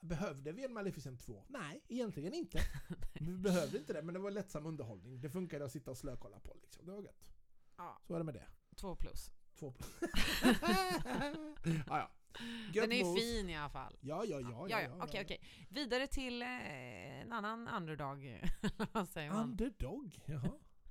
[0.00, 1.44] Behövde vi en Maleficent 2?
[1.48, 2.58] Nej, egentligen inte.
[3.20, 5.20] vi behövde inte det, men det var lättsam underhållning.
[5.20, 6.86] Det funkade att sitta och slökolla på liksom.
[6.86, 7.32] Det var gött.
[7.76, 8.46] Ja, Så är det med det.
[8.76, 9.30] två plus.
[9.58, 9.90] Två plus.
[11.86, 12.10] ah, ja.
[12.72, 13.96] Den är ju fin i alla fall.
[14.00, 14.66] Ja, ja, ja.
[14.68, 15.04] ja, ja.
[15.04, 15.40] Okej, okej.
[15.70, 18.42] Vidare till eh, en annan underdog.
[18.92, 19.44] Vad säger man?
[19.50, 20.20] Underdog?
[20.26, 20.50] Jaha.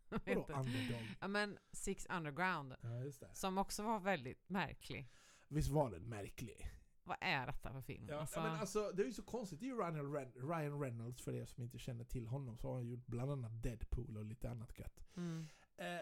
[0.09, 1.01] Vadå underdog?
[1.21, 2.75] Ja men Six Underground.
[2.81, 3.29] Ja, just det.
[3.35, 5.11] Som också var väldigt märklig.
[5.47, 6.71] Visst var den märklig?
[7.03, 8.07] Vad är detta för film?
[8.09, 9.59] Ja, Alltså, men alltså, det är ju så konstigt.
[9.59, 12.67] Det är ju Ryan, Ren- Ryan Reynolds, för er som inte känner till honom, så
[12.67, 15.05] har han gjort bland annat Deadpool och lite annat gött.
[15.17, 15.47] mm.
[15.77, 15.99] Eh,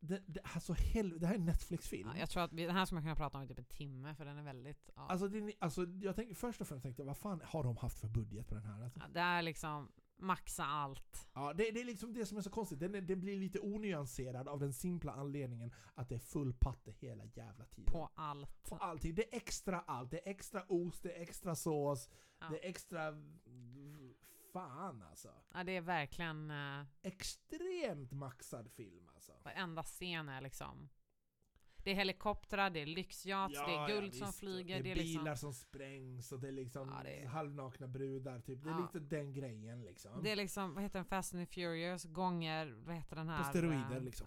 [0.00, 2.08] det, det, alltså, hel, det här är en Netflix-film.
[2.14, 3.64] ja, jag tror att vi, den här skulle man kunna prata om i typ en
[3.64, 4.90] timme för den är väldigt...
[4.96, 5.06] Ja.
[5.08, 7.98] Alltså, det, alltså, jag tänker, först och främst tänkte jag, vad fan har de haft
[7.98, 8.82] för budget på den här?
[8.84, 9.00] Alltså?
[9.00, 11.28] Ja, det är liksom maxa allt.
[11.34, 12.80] Ja, det, det är liksom det som är så konstigt.
[12.80, 17.24] Den, den blir lite onyanserad av den simpla anledningen att det är full patte hela
[17.24, 17.92] jävla tiden.
[17.92, 18.62] På allt.
[18.68, 19.14] På allting.
[19.14, 20.10] Det är extra allt.
[20.10, 22.46] Det är extra ost, det är extra sås, Ja.
[22.50, 23.14] det är extra...
[24.60, 25.28] Fan alltså.
[25.54, 26.50] Ja, det är verkligen...
[26.50, 29.32] Uh, Extremt maxad film alltså.
[29.44, 30.88] varenda scen är liksom...
[31.76, 34.38] Det är helikoptrar, det är lyxyacht, det är guld som visst.
[34.38, 34.82] flyger.
[34.82, 37.26] Det är, Det är bilar liksom, som sprängs och det är liksom Ja, det är-
[37.26, 38.62] halvnakna brudar typ.
[38.64, 38.80] Det är Ja.
[38.92, 40.22] lite den grejen liksom.
[40.22, 43.38] det är liksom, vad heter den, Fast and the Furious gånger, vad heter den här?
[43.44, 44.26] På steroider liksom.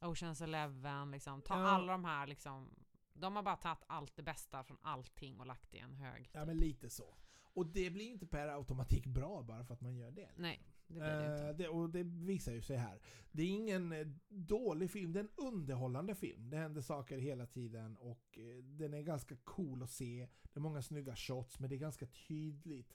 [0.00, 1.42] Ja, Oceans Eleven, liksom.
[1.42, 1.68] Ta Ja.
[1.68, 2.70] alla de här liksom.
[3.12, 6.30] De har bara tagit allt det bästa från allting och lagt i en hög.
[6.32, 7.14] ja men lite så.
[7.54, 10.20] Och det blir inte per automatik bra bara för att man gör det.
[10.20, 10.42] liksom.
[10.42, 11.52] Nej, det blir det Eh, inte.
[11.62, 13.00] det, och det visar ju sig här.
[13.32, 16.50] Det är ingen eh, dålig film, det är en underhållande film.
[16.50, 20.28] Det händer saker hela tiden och eh, den är ganska cool att se.
[20.42, 22.94] Det är många snygga shots men det är ganska tydligt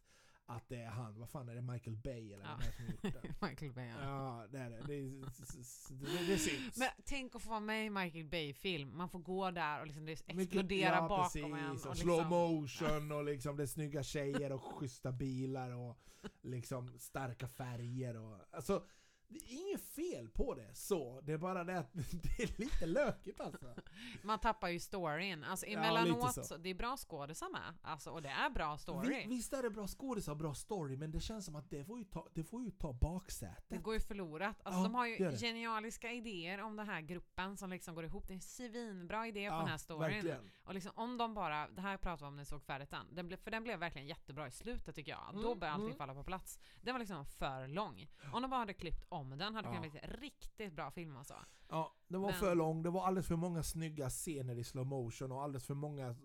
[0.50, 1.20] att det är han.
[1.20, 1.62] Vad fan är det?
[1.62, 2.60] Michael Bay eller Ja.
[2.60, 3.34] vem som gjort den?
[3.50, 3.86] Michael Bay.
[3.88, 3.96] ja.
[4.02, 4.78] Ja, det är det.
[4.88, 6.78] Det, det, det syns.
[6.78, 8.98] Men tänk att få vara med i Michael Bay-film.
[8.98, 11.54] Man får gå där och liksom det exploderar ja, bakom precis, en.
[11.68, 15.98] Och liksom- slow motion och liksom det är snygga tjejer och schyssta bilar och
[16.42, 18.38] liksom starka färger och...
[18.52, 18.84] Alltså,
[19.30, 21.22] det är inget fel på det så.
[21.22, 23.76] Det är bara det att det är lite lökigt alltså.
[24.24, 25.44] Man tappar ju storyn.
[25.44, 26.58] Alltså Ja, emellanåt, lite så.
[26.58, 27.74] det är bra skådisar med.
[27.82, 29.10] Alltså, och det är bra story.
[29.10, 31.84] Vi, visst är det bra skådisar och bra story men det känns som att det
[31.86, 33.66] får ju ta, det får ju ta baksätet.
[33.68, 34.58] Det går ju förlorat.
[34.64, 38.28] Alltså Ja, de har ju genialiska idéer om den här gruppen som liksom går ihop.
[38.28, 40.02] Det är en svinbra idé på Ja, den här storyn.
[40.12, 40.52] verkligen.
[40.64, 43.16] Och liksom om de bara, det här pratade vi om när ni såg färdigt den,
[43.16, 45.30] den blev, för den blev verkligen jättebra i slutet tycker jag.
[45.34, 45.98] Då Mm, började allting mm.
[45.98, 46.60] falla på plats.
[46.82, 48.08] Den var liksom för lång.
[48.34, 49.56] Om de bara hade klippt om den.
[49.56, 49.76] Hade Ja.
[49.76, 51.36] kunnat bli riktigt bra film alltså.
[51.70, 54.86] Ja, den var Men- för lång, det var alldeles för många snygga scener i slow
[54.88, 56.16] motion och alldeles för många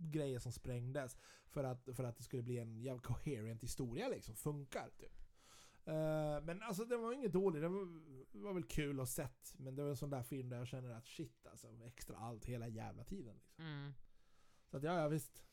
[0.00, 1.16] grejer som sprängdes
[1.50, 5.20] för att, för att det skulle bli en jävla coherent historia liksom, funkar typ.
[5.86, 7.86] Eh, men alltså den var inget dålig, den var,
[8.32, 10.66] det var väl kul att sett men det var en sån där film där jag
[10.68, 13.34] känner att shit alltså, extra allt hela jävla tiden.
[13.34, 13.64] Liksom.
[13.64, 13.92] Mm.
[14.70, 15.44] Så att ja, ja visst.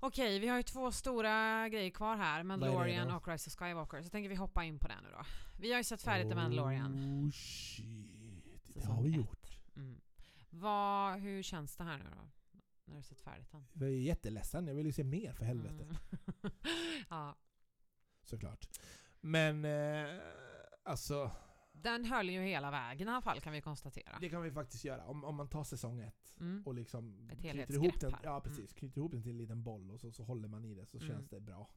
[0.00, 2.40] Okej, vi har ju två stora grejer kvar här.
[2.40, 4.02] är Mandalorian och Rise of Skywalker.
[4.02, 5.24] Så tänker vi hoppa in på det nu då.
[5.60, 7.24] Vi har ju sett färdigt The Mandalorian.
[7.26, 9.16] Oh shit, det Säsong har vi ett.
[9.16, 9.58] gjort.
[9.76, 10.00] Mm.
[10.50, 12.28] Vad, hur känns det här nu då?
[12.84, 13.66] När du sett färdigt den?
[13.72, 15.82] Jag är jätteledsen, jag vill ju se mer för helvete.
[15.82, 15.96] Mm.
[17.10, 17.36] ja.
[18.24, 18.68] Såklart.
[19.20, 20.20] Men eh,
[20.82, 21.30] alltså,
[21.82, 24.18] Den höll ju hela vägen i alla fall kan vi konstatera.
[24.20, 25.04] det kan vi faktiskt göra.
[25.06, 26.62] Om, om man tar säsong ett Mm.
[26.66, 28.20] och liksom Ett knyter ihop den, här.
[28.24, 28.42] ja, Mm.
[28.42, 30.86] precis, knyter ihop den till en liten boll och så, så håller man i det
[30.86, 31.08] så Mm.
[31.08, 31.70] känns det bra.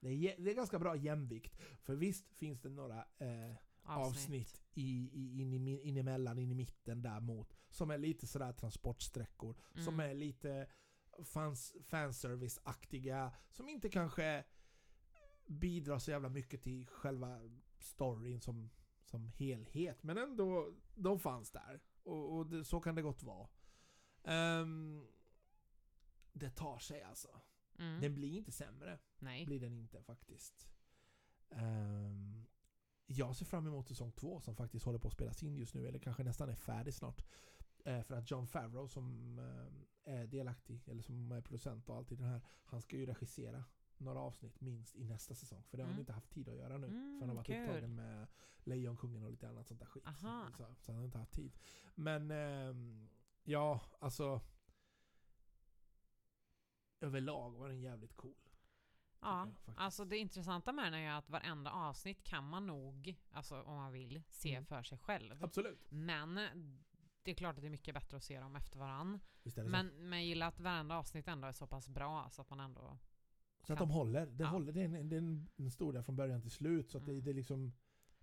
[0.00, 1.58] Det är, det är ganska bra jämvikt.
[1.82, 6.54] För visst finns det några eh, avsnitt, i, i, in, i, in emellan, in i
[6.54, 9.56] mitten där mot som är lite sådär transportsträckor.
[9.74, 10.10] Som Mm.
[10.10, 10.66] är lite
[11.24, 13.32] fans, fanservice-aktiga.
[13.50, 14.44] Som inte kanske
[15.46, 17.40] bidrar så jävla mycket till själva
[17.78, 18.70] storyn som,
[19.10, 20.02] som helhet.
[20.02, 21.80] Men ändå, de fanns där.
[22.02, 23.48] Och, och det, så kan det gott vara.
[24.24, 25.06] Ehm,
[26.32, 27.40] det tar sig alltså.
[27.78, 28.00] Mm.
[28.00, 28.98] Den blir inte sämre.
[29.18, 29.46] Nej.
[29.46, 30.68] Blir den inte faktiskt.
[31.50, 32.46] Ehm,
[33.06, 35.88] jag ser fram emot säsong två som faktiskt håller på att spelas in just nu.
[35.88, 37.24] Eller kanske nästan är färdig snart.
[37.84, 42.12] Eh, för att John Favreau som eh, är delaktig, eller som är producent och allt
[42.12, 42.40] i den här.
[42.64, 43.64] Han ska ju regissera
[44.04, 45.62] några avsnitt minst i nästa säsong.
[45.70, 46.00] För det har han Mm.
[46.00, 46.86] inte haft tid att göra nu.
[46.86, 47.60] Mm, för han har varit kul.
[47.68, 48.26] upptagen med
[48.64, 50.06] Lejonkungen och lite annat sånt där skit.
[50.06, 50.50] Aha.
[50.56, 51.56] Så, så han har inte haft tid.
[51.94, 53.08] Men ehm,
[53.44, 54.40] ja, alltså.
[57.00, 58.34] Överlag var den jävligt cool.
[59.20, 63.16] Ja, jag alltså det intressanta med den är ju att varenda avsnitt kan man nog,
[63.32, 64.66] alltså om man vill, se Mm.
[64.66, 65.44] för sig själv.
[65.44, 65.86] Absolut.
[65.90, 66.34] Men
[67.22, 69.20] det är klart att det är mycket bättre att se dem efter varann.
[69.56, 72.60] Men, men jag gillar att varenda avsnitt ändå är så pass bra så att man
[72.60, 72.98] ändå...
[73.62, 74.26] Så att de håller.
[74.26, 74.48] Det, Ja.
[74.48, 74.72] håller.
[74.72, 76.90] det, är en, det är en, historia från början till slut.
[76.90, 77.24] Så att det, Mm.
[77.24, 77.72] det är liksom...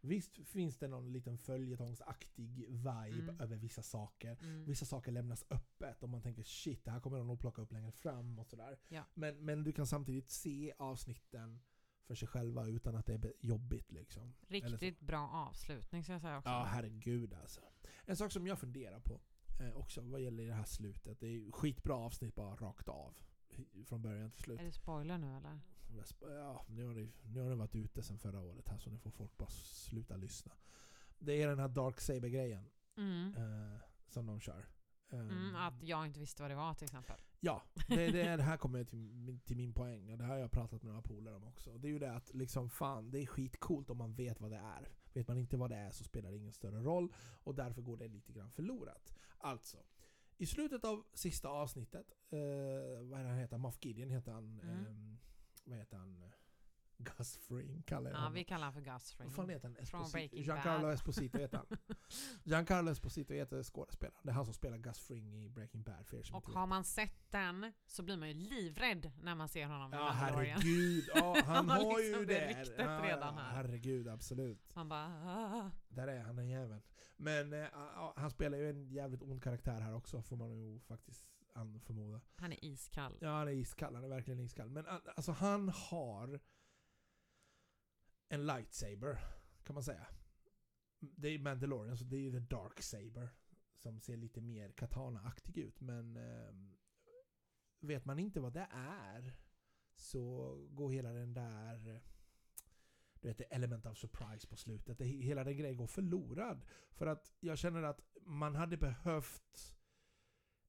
[0.01, 3.39] Visst finns det någon liten följetongsaktig vibe Mm.
[3.41, 4.37] över vissa saker.
[4.41, 4.65] Mm.
[4.65, 7.71] Vissa saker lämnas öppet och man tänker shit, det här kommer de nog plocka upp
[7.71, 8.79] längre fram och sådär.
[8.87, 9.03] Ja.
[9.13, 11.59] Men, men du kan samtidigt se avsnitten
[12.07, 14.33] för sig själva utan att det är jobbigt liksom.
[14.47, 16.49] Riktigt bra avslutning ska jag säga också.
[16.49, 17.61] Ja, herregud alltså.
[18.05, 19.21] En sak som jag funderar på
[19.59, 21.19] eh, också vad gäller det här slutet.
[21.19, 23.15] Det är skitbra avsnitt bara rakt av.
[23.85, 24.59] Från början till slut.
[24.59, 25.59] Är det spoiler nu eller?
[26.21, 28.97] Ja, nu har, det, nu har det varit ute sedan förra året här så nu
[28.97, 30.51] får folk bara sluta lyssna.
[31.19, 33.35] Det är den här Dark Saber-grejen Mm.
[33.35, 34.65] eh, som de kör.
[35.09, 37.15] Ehm, Mm, att jag inte visste vad det var till exempel.
[37.39, 40.09] Ja, det, det, det här kommer till, till min poäng.
[40.11, 41.77] Och det här har jag pratat med några polare om också.
[41.77, 44.57] Det är ju det att liksom fan, det är skitcoolt om man vet vad det
[44.57, 44.89] är.
[45.13, 47.13] Vet man inte vad det är så spelar det ingen större roll.
[47.43, 49.13] Och därför går det lite grann förlorat.
[49.37, 49.77] Alltså,
[50.37, 52.39] i slutet av sista avsnittet, eh,
[53.01, 53.57] vad är det han heter?
[53.57, 54.59] Moff Gideon heter han.
[54.59, 54.85] Mm.
[54.85, 55.17] ehm,
[55.63, 56.23] vad heter han?
[56.97, 58.33] Gus Fring kallar jag Ja, honom.
[58.33, 59.27] vi kallar honom för Gus Fring.
[59.27, 59.75] Vad fan heter han?
[59.75, 60.11] Från Esposito.
[60.17, 60.93] Breaking Giancarlo Bad.
[60.93, 61.77] Esposito heter han.
[62.43, 64.19] Giancarlo Esposito heter skådespelaren.
[64.23, 66.05] Det är han som spelar Gus Fring i Breaking Bad.
[66.07, 66.57] För er som Och inte vet.
[66.57, 70.03] har man sett den så blir man ju livrädd när man ser honom i Ja
[70.13, 70.59] Mandalorian.
[70.61, 72.33] herregud, ja, han Han har har ju liksom det.
[72.33, 73.55] det ryktet ja, redan här.
[73.55, 74.75] Herregud, absolut.
[74.75, 75.05] Man bara...
[75.05, 76.81] "Ah." Där är han den jäveln.
[77.17, 80.79] Men eh, ja, han spelar ju en jävligt ond karaktär här också, får man ju
[80.79, 82.21] faktiskt an- förmoda.
[82.35, 83.17] Han är iskall.
[83.21, 83.95] Ja, han är iskall.
[83.95, 84.69] Han är verkligen iskall.
[84.69, 86.39] Men a- alltså han har
[88.29, 89.19] en lightsaber,
[89.63, 90.07] kan man säga.
[90.99, 93.29] Det är Mandalorian, så det är ju the dark saber.
[93.75, 95.81] Som ser lite mer katana-aktig ut.
[95.81, 96.53] Men eh,
[97.79, 99.33] vet man inte vad det är
[99.95, 102.01] så går hela den där
[103.21, 104.97] du vet, element of surprise på slutet.
[104.97, 106.65] Det, hela den grejen går förlorad.
[106.91, 109.77] För att jag känner att man hade behövt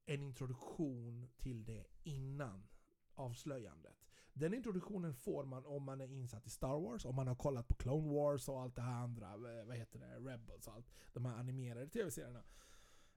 [0.06, 2.68] en introduktion till det innan
[3.14, 4.07] avslöjandet.
[4.38, 7.68] Den introduktionen får man om man är insatt i Star Wars, om man har kollat
[7.68, 10.90] på Clone Wars och allt det här andra, eh, vad heter det, Rebels och allt.
[11.12, 12.42] De här animerade tv-serierna.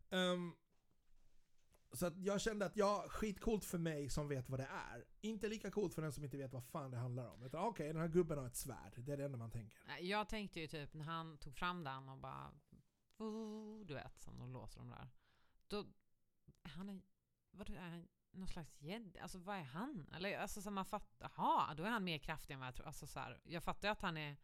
[0.09, 0.55] Um,
[1.93, 5.05] så att jag kände att ja, skitcoolt för mig som vet vad det är.
[5.21, 7.43] Inte lika coolt för den som inte vet vad fan det handlar om.
[7.43, 8.93] Utan okej, den här gubben har ett svärd.
[8.97, 9.79] Det är det enda man tänker.
[10.01, 12.51] Jag tänkte ju typ när han tog fram den och bara...
[13.85, 15.09] Du vet, som de låser de där.
[15.67, 15.85] Då...
[16.63, 17.01] Han är...
[17.51, 19.17] Vadå, är han någon slags gädd?
[19.21, 20.07] Alltså vad är han?
[20.15, 21.31] Eller alltså så man fattar...
[21.37, 22.87] Jaha, då är han mer kraftig än vad jag tror.
[22.87, 24.37] Alltså så här, jag fattar ju att han är...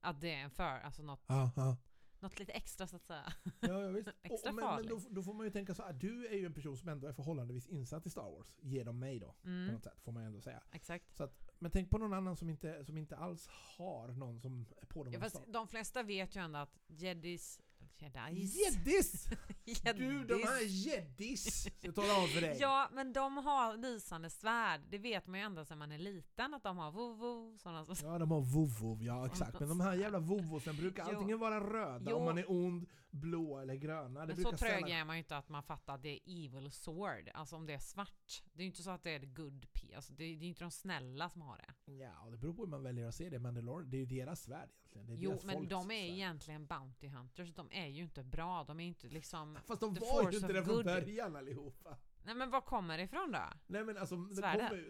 [0.00, 0.80] Att det är en för...
[0.80, 1.76] Alltså något, Ja, ja.
[2.20, 3.32] något lite extra så att säga.
[3.60, 4.08] Ja, ja, visst.
[4.22, 4.90] Extra och, men, men farligt.
[4.90, 7.06] då, då får man ju tänka så här, du är ju en person som ändå
[7.08, 8.54] är förhållandevis insatt i Star Wars.
[8.60, 10.62] Genom mig då, på Mm, något sätt, får man ju ändå säga.
[10.72, 11.16] exakt.
[11.16, 13.46] Så att, men tänk på någon annan som inte, som inte alls
[13.78, 15.12] har någon som är på dem.
[15.12, 17.60] Ja, fast de flesta vet ju ändå att jedis...
[17.98, 18.56] Jedis?
[18.56, 19.28] Gäddis!
[19.96, 21.68] Du, de här Jedis.
[21.80, 22.56] Jag talar om för dig.
[22.60, 24.80] Ja, men de har lysande svärd.
[24.90, 27.86] Det vet man ju ända sedan man är liten att de har vovo, sådana.
[28.02, 29.60] Ja, de har vovvov, ja exakt.
[29.60, 32.16] Men de här jävla vovosen brukar antingen vara röda Jo.
[32.16, 34.26] om man är ond, blå eller gröna.
[34.26, 36.70] Det Men så trög är man ju inte att man fattar att det är evil
[36.70, 37.30] sword.
[37.34, 38.42] Alltså om det är svart.
[38.52, 39.94] Det är ju inte så att det är the good p.
[39.94, 41.92] Alltså det, är ju inte de snälla som har det.
[41.92, 43.38] Ja, det beror på hur man väljer att se det.
[43.38, 45.20] Mandalorian, det är ju deras svärd egentligen.
[45.20, 46.16] Det är Jo, men de är svärd.
[46.16, 47.54] egentligen Bounty Hunters.
[47.54, 48.64] De är ju inte bra.
[48.64, 49.58] De är ju inte liksom...
[49.66, 51.98] Fast de var ju inte det från början allihopa.
[52.24, 53.42] Nej men var kommer det ifrån då?
[53.66, 54.86] Nej men alltså, det, kommer,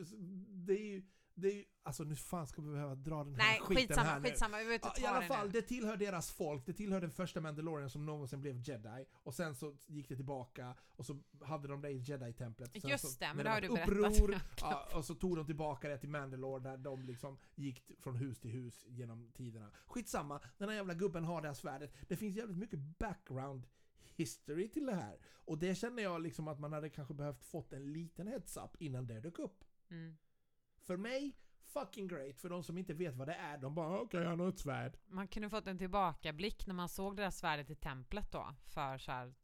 [0.66, 1.02] det är ju...
[1.38, 4.08] Det är ju, alltså nu fan ska vi behöva dra den här Nej, skiten skitsamma,
[4.10, 4.28] här nu.
[4.28, 4.56] skitsamma.
[4.58, 5.52] Vi behöver inte Ja, I ta alla det fall, nu.
[5.52, 9.06] det tillhör deras folk, det tillhör den första Mandalorian som någonsin blev jedi.
[9.12, 12.70] Och sen så gick det tillbaka och så hade de det i jedi-templet.
[12.88, 13.88] Just så, det, men det har du berättat.
[14.20, 18.16] uppror, ja, och så tog de tillbaka det till Mandalore där de liksom gick från
[18.16, 19.70] hus till hus genom tiderna.
[19.86, 21.92] Skitsamma, den här jävla gubben har det här svärdet.
[22.08, 23.66] Det finns jävligt mycket background
[24.14, 25.18] history till det här.
[25.34, 29.06] Och det känner jag liksom att man hade kanske behövt fått en liten heads-up innan
[29.06, 29.64] det dök upp.
[29.90, 30.16] Mm.
[30.86, 32.40] För mig, fucking great.
[32.40, 34.98] För de som inte vet vad det är, de bara okej, han har ett svärd.
[35.06, 38.54] Man kunde fått en tillbakablick när man såg det där svärdet i templet då.
[38.66, 39.34] För så här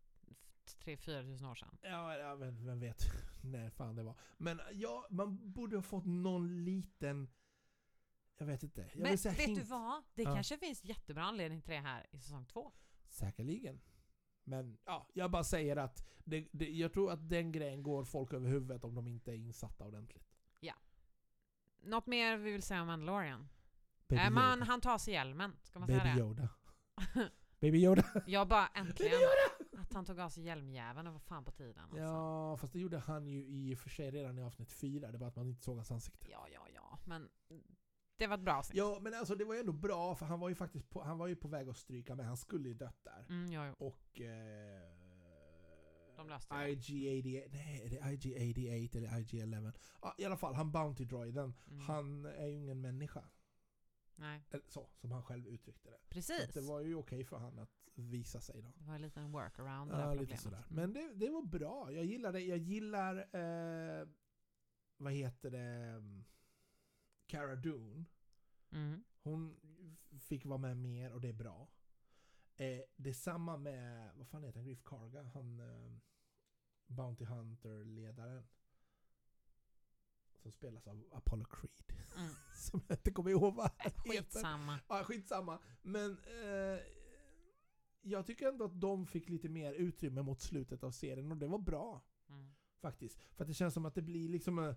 [0.85, 1.79] 3-4 tusen år sedan.
[1.83, 3.03] Ja, ja vem, vem vet
[3.43, 4.15] när fan det var.
[4.37, 7.29] Men ja, man borde ha fått någon liten...
[8.39, 8.81] Jag vet inte.
[8.81, 9.59] Jag Men vet hint.
[9.59, 10.03] du vad?
[10.15, 10.35] Det Ja.
[10.35, 12.73] kanske finns jättebra anledning till det här i säsong två.
[13.09, 13.81] Säkerligen.
[14.45, 18.33] Men ja, jag bara säger att det, det, jag tror att den grejen går folk
[18.33, 20.32] över huvudet om de inte är insatta ordentligt.
[21.83, 23.49] Något mer vi vill säga om Mandalorian?
[24.09, 26.21] Baby Äh, man, han tar sig hjälmen, ska man säga Baby det?
[26.21, 26.49] Yoda.
[27.61, 28.05] Baby Yoda.
[28.27, 29.19] Jag bara äntligen
[29.79, 31.99] att han tog av sig hjälmjäveln, det var fan på tiden alltså.
[31.99, 35.13] Ja, fast det gjorde han ju i och för sig redan i avsnitt fyra.
[35.13, 36.31] Det var att man inte såg hans ansikte.
[36.31, 37.29] ja, ja, ja, men
[38.17, 38.79] det var ett bra avsnitt.
[38.79, 41.19] Ja, men alltså det var ju ändå bra för han var ju faktiskt på, han
[41.19, 42.27] var ju på väg att stryka med.
[42.27, 43.27] Han skulle ju dött där.
[43.29, 43.87] Mm, ja, jo.
[43.87, 44.21] Och...
[44.21, 44.92] Eh,
[46.23, 46.61] De löste det.
[46.61, 49.73] IG-88, nej är det IG-88 eller IG-11?
[50.03, 51.55] Ja, I alla fall, han Bounty Droiden.
[51.67, 51.81] Mm.
[51.81, 53.25] Han är ju ingen människa.
[54.15, 55.99] Nej, Eller så, som han själv uttryckte det.
[56.03, 56.49] Så precis.
[56.49, 58.73] att det var ju okej för han att visa sig då.
[58.77, 60.65] Det var en liten workaround det Ja, där lite sådär.
[60.69, 61.93] Men det, det var bra.
[61.93, 62.41] Jag gillar det.
[62.41, 63.17] Jag gillar...
[63.37, 64.09] Eh,
[64.97, 66.03] vad heter det?
[67.27, 68.05] Cara Dune.
[68.71, 69.05] Mm.
[69.23, 69.57] Hon
[70.21, 71.69] fick vara med mer och det är bra.
[72.57, 75.23] Eh, det är samma med, vad fan heter han, Griff Karga?
[75.23, 75.97] Han eh,
[76.93, 78.43] Bounty Hunter-ledaren.
[80.43, 81.99] Som spelas av Apollo Creed.
[82.17, 82.31] Mm.
[82.55, 84.23] Som jag inte kommer ihåg vad han heter.
[84.23, 84.79] Skitsamma.
[84.89, 85.59] Ja, skitsamma.
[85.83, 86.81] Men eh,
[88.03, 91.47] jag tycker ändå att de fick lite mer utrymme mot slutet av serien och det
[91.47, 92.03] var bra.
[92.29, 92.55] Mm.
[92.81, 93.19] Faktiskt.
[93.35, 94.59] För att det känns som att det blir liksom...
[94.59, 94.75] eh,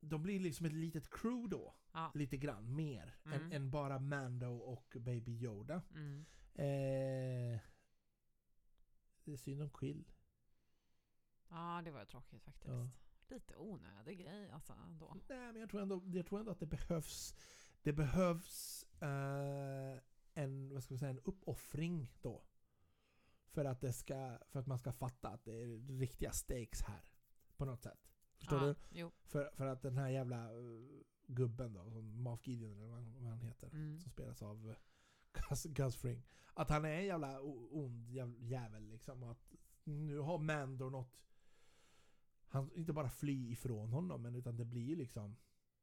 [0.00, 1.74] De blir liksom ett litet crew då.
[1.92, 2.10] Ja.
[2.14, 3.16] Lite grann mer.
[3.24, 3.40] Mm.
[3.42, 5.82] Än, än bara Mando och Baby Yoda.
[5.94, 6.24] Mm.
[6.54, 7.60] Eh,
[9.24, 10.04] det är synd om Quill.
[11.50, 12.74] Ja, det var tråkigt faktiskt.
[12.74, 12.88] Ja.
[13.28, 15.16] Lite onödig grej alltså ändå.
[15.28, 17.34] Nej, men jag tror ändå, jag tror ändå att det behövs...
[17.82, 19.98] Det behövs eh,
[20.34, 22.44] en, vad ska man säga, en uppoffring då.
[23.50, 27.04] För att, det ska, för att man ska fatta att det är riktiga stakes här.
[27.56, 28.10] På något sätt.
[28.36, 28.74] Förstår ja, du?
[28.90, 29.10] Jo.
[29.24, 33.40] För, för att den här jävla uh, gubben då, som Moff Gideon eller vad han
[33.40, 33.68] heter.
[33.68, 34.00] Mm.
[34.00, 34.74] Som spelas av uh,
[35.48, 36.26] Gus, Gus Fring.
[36.54, 39.22] Att han är en jävla ond jäv- jävel liksom.
[39.22, 39.52] Att
[39.84, 41.16] nu har Mando något...
[42.52, 45.36] Han inte bara fly ifrån honom, men utan det blir ju liksom...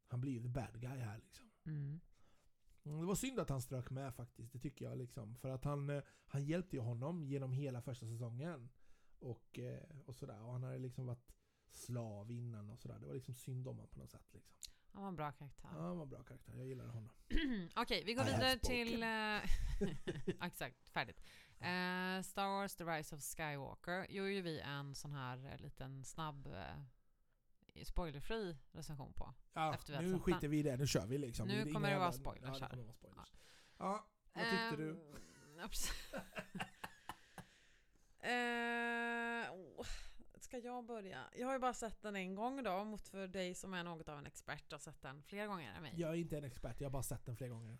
[0.08, 1.46] Han blir ju the bad guy här liksom.
[1.66, 2.00] Mm.
[2.84, 5.36] Mm, Det var synd att han strök med faktiskt, det tycker jag liksom.
[5.36, 8.70] För att han, eh, han hjälpte ju honom genom hela första säsongen.
[9.20, 10.44] Och, eh, och sådär.
[10.44, 11.34] Och han hade liksom varit
[11.70, 13.00] slav innan och sådär.
[13.00, 14.56] Det var liksom synd om honom på något sätt liksom.
[14.94, 15.70] Han var en bra karaktär.
[15.74, 16.54] Ja, han var en bra karaktär.
[16.58, 17.10] Jag gillar honom.
[17.76, 19.04] Okej, vi går I vidare till...
[19.04, 19.40] eh,
[20.48, 21.22] Exakt, färdigt.
[21.60, 26.06] Eh, Star Wars The Rise of Skywalker gjorde ju vi en sån här eh, liten
[26.06, 29.34] snabb uh, spoilerfri recension på.
[29.54, 30.52] Ja, Efter vi nu skiter den.
[30.52, 30.78] vi i det.
[30.78, 31.48] Nu kör vi liksom.
[31.48, 32.84] Nu är kommer det vara spoilers ja, det här.
[32.84, 33.34] vara spoilers.
[33.78, 34.98] Ja, vad tyckte du?
[40.48, 41.30] Ska jag börja?
[41.36, 44.10] Jag har ju bara sett den en gång då, mot för dig som är något
[44.10, 45.94] av en expert har sett den flera gånger än mig.
[45.98, 47.78] Jag är inte en expert, jag har bara sett den flera gånger.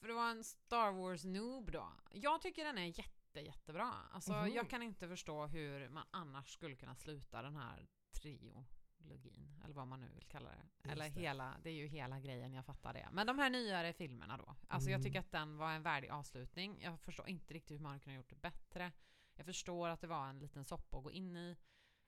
[0.00, 1.92] För det var en Star Wars noob då.
[2.10, 3.92] Jag tycker den är jätte, jättebra.
[4.12, 4.52] Alltså Mhm.
[4.54, 8.64] jag kan inte förstå hur man annars skulle kunna sluta den här trio.
[8.98, 10.56] trilogin, eller vad man nu vill kalla det.
[10.82, 11.20] Just eller det.
[11.20, 13.08] hela, det är ju hela grejen, jag fattar det.
[13.12, 14.56] Men de här nyare filmerna då.
[14.68, 15.02] Alltså jag Mm.
[15.04, 16.80] tycker att den var en värdig avslutning.
[16.82, 18.92] Jag förstår inte riktigt hur man kunde ha gjort det bättre.
[19.36, 21.56] Jag förstår att det var en liten soppa att gå in i.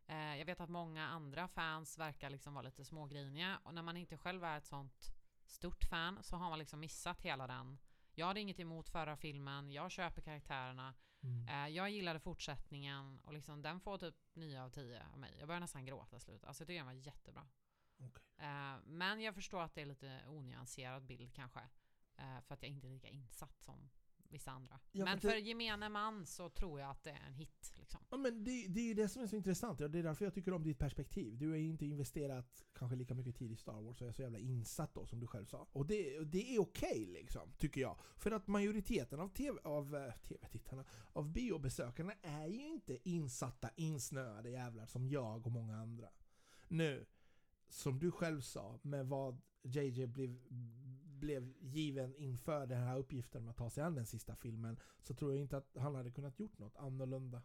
[0.06, 3.96] Eh, jag vet att många andra fans verkar liksom vara lite smågriniga och när man
[3.96, 5.12] inte själv är ett sånt
[5.46, 7.78] stort fan så har man liksom missat hela den.
[8.14, 10.94] Jag hade inget emot förra filmen, jag köper karaktärerna,
[11.26, 11.48] Mm.
[11.48, 15.36] Eh, jag gillade fortsättningen och liksom den får typ 9 av 10 av mig.
[15.38, 16.44] Jag börjar nästan gråta i slutet.
[16.44, 17.46] Alltså jag tycker den var jättebra.
[17.98, 18.22] Okej.
[18.36, 21.60] Eh, men jag förstår att det är lite onyanserad bild kanske.
[22.16, 23.90] Eh, för att jag inte är lika insatt som
[24.30, 24.80] vissa andra.
[24.92, 27.72] Ja, men för det- gemene man så tror jag att det är en hit.
[27.78, 28.00] Liksom.
[28.10, 30.24] Ja, men det, det är ju det som är så intressant, och det är därför
[30.24, 31.38] jag tycker om ditt perspektiv.
[31.38, 34.22] Du har ju inte investerat kanske lika mycket tid i Star Wars och är så
[34.22, 35.66] jävla insatt då, som du själv sa.
[35.72, 37.98] Och det, det är okej liksom, tycker jag.
[38.16, 44.50] För att majoriteten av, TV, av eh, TV-tittarna, av biobesökarna är ju inte insatta, insnöade
[44.50, 46.08] jävlar som jag och många andra.
[46.68, 47.06] Nu,
[47.68, 50.36] som du själv sa, med vad JJ blev,
[51.16, 55.14] blev given inför den här uppgiften med att ta sig an den sista filmen, så
[55.14, 57.42] tror jag inte att han hade kunnat gjort något annorlunda.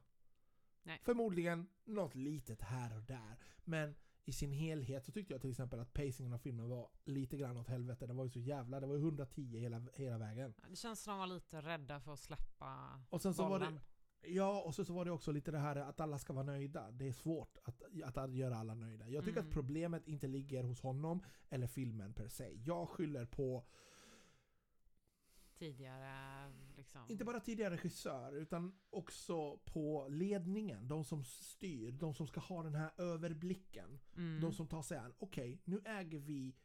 [0.83, 0.99] Nej.
[1.03, 3.37] Förmodligen något litet här och där.
[3.63, 7.37] Men i sin helhet så tyckte jag till exempel att pacingen av filmen var lite
[7.37, 8.07] grann åt helvete.
[8.07, 10.53] Det var ju så jävla, det var ju 110 hela, hela vägen.
[10.69, 13.73] Det känns som de var lite rädda för att släppa Och sen så var bollen.
[13.73, 13.81] det,
[14.27, 16.91] ja, och så, så var det också lite det här att alla ska vara nöjda.
[16.91, 19.09] Det är svårt att, att, att göra alla nöjda.
[19.09, 19.47] Jag tycker Mm.
[19.49, 22.51] att problemet inte ligger hos honom eller filmen per se.
[22.65, 23.63] Jag skyller på
[25.57, 26.51] tidigare.
[26.77, 27.01] Liksom.
[27.09, 30.87] Inte bara tidigare regissör, utan också på ledningen.
[30.87, 33.99] De som styr, de som ska ha den här överblicken.
[34.17, 34.41] mm.
[34.41, 36.55] De som tar sig an, okej, nu äger vi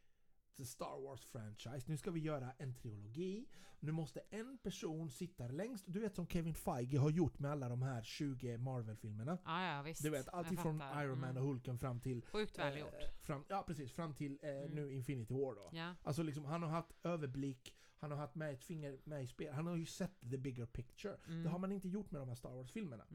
[0.65, 3.45] Star Wars-franchise, nu ska vi göra en trilogi.
[3.79, 7.69] Nu måste en person sitta längst, du vet som Kevin Feige har gjort med alla
[7.69, 9.37] de här 20 Marvel-filmerna.
[9.45, 10.03] Ja, ja visst.
[10.03, 11.03] Du vet, allt fattar.
[11.03, 11.37] Iron Man Mm.
[11.43, 12.21] och Hulken fram till...
[12.25, 12.83] Sjukt väl eh,
[13.21, 13.91] fram, ja, precis.
[13.91, 14.71] Fram till eh, Mm.
[14.71, 15.69] nu Infinity War då.
[15.73, 15.95] Ja.
[16.03, 19.53] Alltså liksom, han har haft överblick, han har haft med ett finger med i spel.
[19.53, 21.17] Han har ju sett the bigger picture.
[21.27, 21.43] Mm.
[21.43, 23.05] Det har man inte gjort med de här Star Wars-filmerna.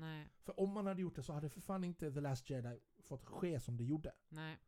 [0.43, 3.25] För om man hade gjort det så hade för fan inte The Last Jedi fått
[3.25, 4.13] ske som det gjorde.
[4.29, 4.59] nej.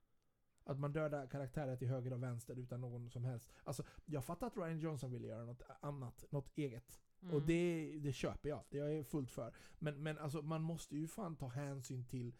[0.64, 3.50] Att man dödar karaktärer till höger och vänster utan någon som helst.
[3.64, 7.00] Alltså, jag fattar att Ryan Johnson ville göra något annat, något eget.
[7.22, 7.34] Mm.
[7.34, 8.64] Och det, det köper jag.
[8.70, 9.54] Det är jag fullt för.
[9.78, 12.34] Men, men alltså, man måste ju fan ta hänsyn till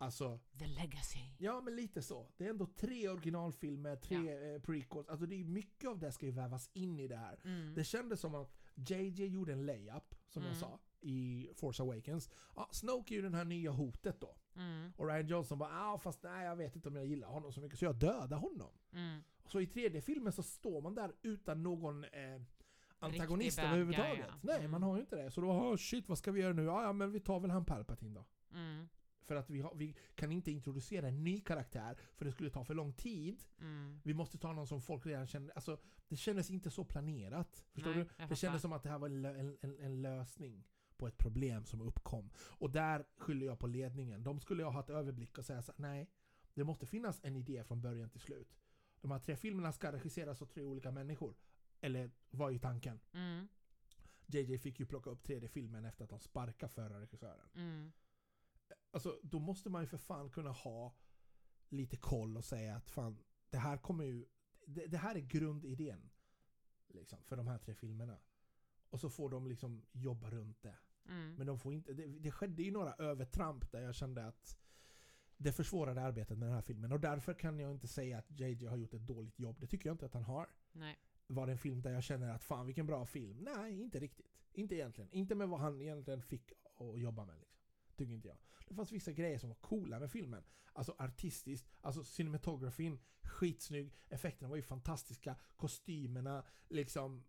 [0.00, 1.18] Alltså, The Legacy.
[1.38, 2.28] ja men lite så.
[2.36, 5.08] Det är ändå tre originalfilmer, tre eh, prequels.
[5.08, 7.40] Alltså det är mycket av det ska ju vävas in i det här.
[7.44, 7.74] Mm.
[7.74, 10.60] Det kändes som att JJ gjorde en layup, som jag Mm.
[10.60, 12.30] sa, i Force Awakens.
[12.56, 14.36] Ja, Snoke är ju det här nya hotet då.
[14.56, 14.92] Mm.
[14.96, 17.60] Och Ryan Johnson bara ah, fast nej jag vet inte om jag gillar honom så
[17.60, 18.70] mycket så jag dödar honom.
[18.92, 19.20] Mm.
[19.46, 22.40] Så i tredje filmen så står man där utan någon eh,
[22.98, 24.26] antagonist överhuvudtaget.
[24.28, 24.34] ja.
[24.42, 24.70] Nej, Mm.
[24.70, 25.30] man har ju inte det.
[25.30, 26.62] Så då, oh, shit vad ska vi göra nu?
[26.64, 28.24] Ja, ja men vi tar väl han Palpatine då.
[28.56, 28.88] Mm.
[29.24, 32.64] För att vi, har, vi kan inte introducera en ny karaktär för det skulle ta
[32.64, 33.44] för lång tid.
[33.60, 34.00] Mm.
[34.04, 35.50] Vi måste ta någon som folk redan känner.
[35.54, 37.64] Alltså, det kändes inte så planerat.
[37.72, 38.26] Förstår Nej, du?
[38.28, 39.24] Det kändes som att det här var en,
[39.60, 40.64] en, en lösning
[40.98, 42.30] på ett problem som uppkom.
[42.36, 44.22] Och där skyller jag på ledningen.
[44.24, 46.10] De skulle ha haft överblick och säga så här, nej.
[46.54, 48.58] Det måste finnas en idé från början till slut.
[49.00, 51.34] De här tre filmerna ska regisseras av tre olika människor.
[51.80, 53.00] Eller var ju tanken.
[53.12, 53.48] Mm.
[54.26, 57.48] JJ fick ju plocka upp tredje filmen efter att de sparkade förra regissören.
[57.54, 57.92] Mm.
[58.90, 60.94] Alltså, då måste man ju för fan kunna ha
[61.68, 63.18] lite koll och säga att fan,
[63.50, 64.26] det här kommer ju...
[64.66, 66.10] Det, det här är grundidén.
[66.88, 68.18] Liksom, för de här tre filmerna.
[68.90, 70.78] Och så får de liksom jobba runt det.
[71.08, 71.34] Mm.
[71.34, 71.92] Men de får inte...
[71.92, 74.58] Det, det skedde ju några övertramp där jag kände att
[75.36, 76.92] det försvårade arbetet med den här filmen.
[76.92, 79.60] Och därför kan jag inte säga att JJ har gjort ett dåligt jobb.
[79.60, 80.48] Det tycker jag inte att han har.
[80.72, 80.98] Nej.
[81.26, 83.38] Var det en film där jag känner att fan vilken bra film?
[83.38, 84.26] Nej, inte riktigt.
[84.52, 85.10] Inte egentligen.
[85.12, 87.38] Inte med vad han egentligen fick att jobba med.
[87.38, 87.58] Liksom.
[87.96, 88.36] Tycker inte jag.
[88.66, 90.44] Det fanns vissa grejer som var coola med filmen.
[90.72, 93.94] Alltså artistiskt, alltså cinematografin, skitsnygg.
[94.08, 95.36] Effekterna var ju fantastiska.
[95.56, 97.24] Kostymerna, liksom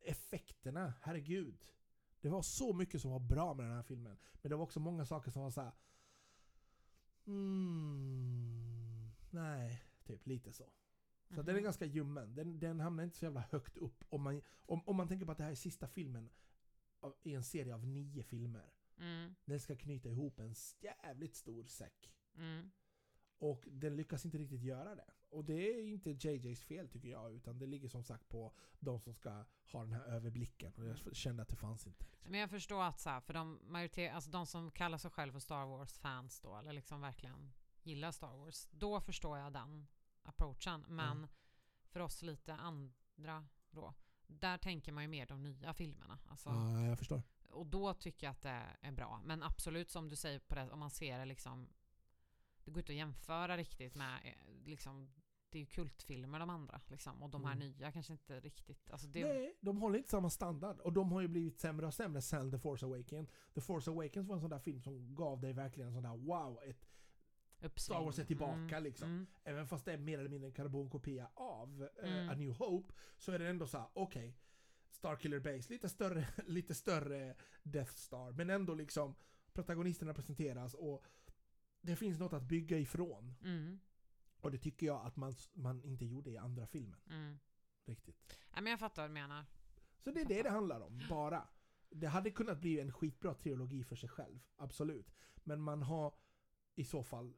[0.00, 1.64] effekterna, herregud.
[2.22, 4.16] Det var så mycket som var bra med den här filmen.
[4.42, 5.72] Men det var också många saker som var så här.
[7.72, 10.64] Mm, nej, typ lite så.
[11.28, 11.44] Så Mhm.
[11.46, 12.34] den är ganska ljummen.
[12.34, 14.04] Den, den hamnar inte så jävla högt upp.
[14.08, 16.30] Om man, om, om man tänker på att det här är sista filmen
[17.00, 18.72] av, i en serie av nio filmer.
[18.98, 19.34] Mm.
[19.44, 22.12] Den ska knyta ihop en jävligt stor säck.
[22.34, 22.70] Mm.
[23.38, 25.10] Och den lyckas inte riktigt göra det.
[25.32, 27.32] Och det är inte JJs fel tycker jag.
[27.32, 30.72] Utan det ligger som sagt på de som ska ha den här överblicken.
[30.76, 32.04] Och jag kände att det fanns inte.
[32.24, 35.32] Men jag förstår att så här, för de, majoritet, alltså de som kallar sig själva
[35.32, 37.52] för Star Wars-fans då, eller liksom verkligen
[37.82, 39.86] gillar Star Wars, då förstår jag den
[40.22, 40.84] approachen.
[40.88, 41.28] Men Mm.
[41.88, 43.94] för oss lite andra då,
[44.26, 46.18] där tänker man ju mer de nya filmerna.
[46.28, 47.22] Alltså, Ja, jag förstår.
[47.50, 49.20] Och då tycker jag att det är bra.
[49.24, 51.68] Men absolut som du säger, på det, om man ser det liksom
[52.64, 55.12] det går inte att jämföra riktigt med eh, liksom,
[55.52, 57.68] det är ju kultfilmer de andra liksom, och de här Mm.
[57.68, 60.80] nya kanske inte riktigt, alltså det, Nej, de håller inte samma standard.
[60.80, 63.30] Och de har ju blivit sämre och sämre sen The Force Awakens.
[63.54, 66.16] The Force Awakens var en sån där film som gav dig verkligen en sån där
[66.16, 66.88] wow, ett,
[67.60, 67.94] uppsving.
[67.96, 69.08] Star Wars är tillbaka, liksom.
[69.08, 69.26] Mm.
[69.44, 72.28] även fast det är mer eller mindre en karbonkopia av eh, Mm.
[72.28, 74.36] A New Hope, så är det ändå så här: okej,
[74.90, 79.14] Starkiller Base, lite större, lite större Death Star, men ändå liksom
[79.52, 81.04] protagonisterna presenteras och
[81.80, 83.34] det finns något att bygga ifrån.
[83.44, 83.80] Mm.
[84.42, 87.00] Och det tycker jag att man, man inte gjorde i andra filmen.
[87.10, 87.38] Mm.
[87.84, 88.36] Riktigt.
[88.54, 89.46] Ja, men jag fattar vad du menar.
[89.98, 91.48] Så det är det det handlar om, bara.
[91.90, 95.10] Det hade kunnat bli en skitbra trilogi för sig själv, absolut.
[95.44, 96.14] Men man har
[96.74, 97.34] i så fall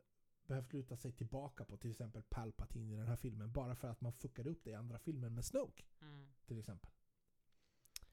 [0.47, 4.01] behövt luta sig tillbaka på till exempel Palpatine i den här filmen, bara för att
[4.01, 6.29] man fuckade upp det i andra filmen med Snoke, Mm.
[6.47, 6.91] till exempel.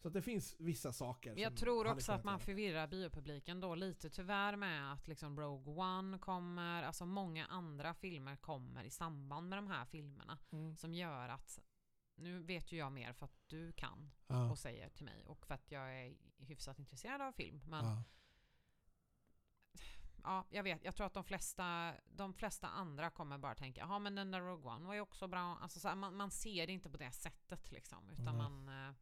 [0.01, 3.75] Så att det finns vissa saker Jag tror också att kunnat man förvirrar biopubliken då
[3.75, 9.49] lite tyvärr med att liksom Rogue One kommer, alltså många andra filmer kommer i samband
[9.49, 10.75] med de här filmerna Mm.
[10.75, 11.59] som gör att
[12.15, 14.51] nu vet ju jag mer för att du kan Ja.
[14.51, 17.61] och säger till mig och för att jag är hyfsat intresserad av film.
[17.65, 18.03] Men Ja.
[20.23, 20.83] ja, jag vet.
[20.83, 24.39] Jag tror att de flesta, de flesta andra kommer bara tänka, ja men den där
[24.41, 25.57] Rogue One var ju också bra.
[25.61, 28.35] Alltså, så här, man, man ser det inte på det sättet liksom, utan Nej.
[28.37, 28.93] man, eh,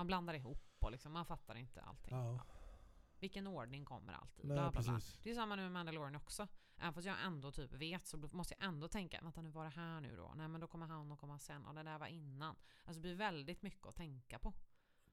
[0.00, 2.16] man blandar ihop och liksom, man fattar inte allting.
[2.16, 2.40] Ja.
[3.18, 4.44] Vilken ordning kommer alltid?
[4.44, 5.00] Nej, bla, bla, bla.
[5.22, 6.48] Det är samma nu med Mandalorian också.
[6.76, 9.70] Även fast jag ändå typ vet så måste jag ändå tänka, vänta nu var det
[9.70, 10.32] här nu då?
[10.36, 12.56] Nej men då kommer han och komma sen och det där var innan.
[12.84, 14.52] Alltså det blir väldigt mycket att tänka på.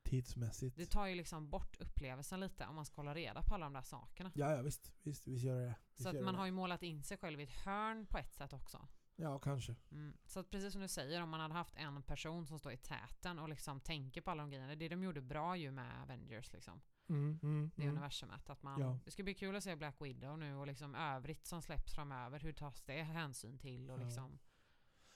[0.04, 0.78] Tidsmässigt.
[0.78, 3.74] Det tar ju liksom bort upplevelsen lite om man ska hålla reda på alla de
[3.74, 4.32] där sakerna.
[4.36, 4.92] Ja, ja visst.
[5.04, 6.40] Visst, visst gör det visst Så att gör man det.
[6.40, 8.88] har ju målat in sig själv i ett hörn på ett sätt också.
[9.20, 9.76] Ja, kanske.
[9.92, 10.14] Mm.
[10.26, 12.78] Så att precis som du säger, om man hade haft en person som står i
[12.78, 14.76] täten och liksom tänker på alla de grejerna.
[14.76, 16.82] Det de gjorde bra ju med Avengers liksom.
[17.10, 17.96] Mm, mm, Det mm.
[17.96, 18.50] universumet.
[18.50, 19.00] Att man, Ja.
[19.06, 22.40] Det ska bli kul att se Black Widow nu och liksom övrigt som släpps framöver.
[22.40, 24.04] Hur tas det hänsyn till och Ja.
[24.04, 24.40] liksom.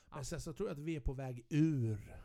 [0.10, 0.16] Ja.
[0.16, 2.16] Men sen så tror jag att vi är på väg ur.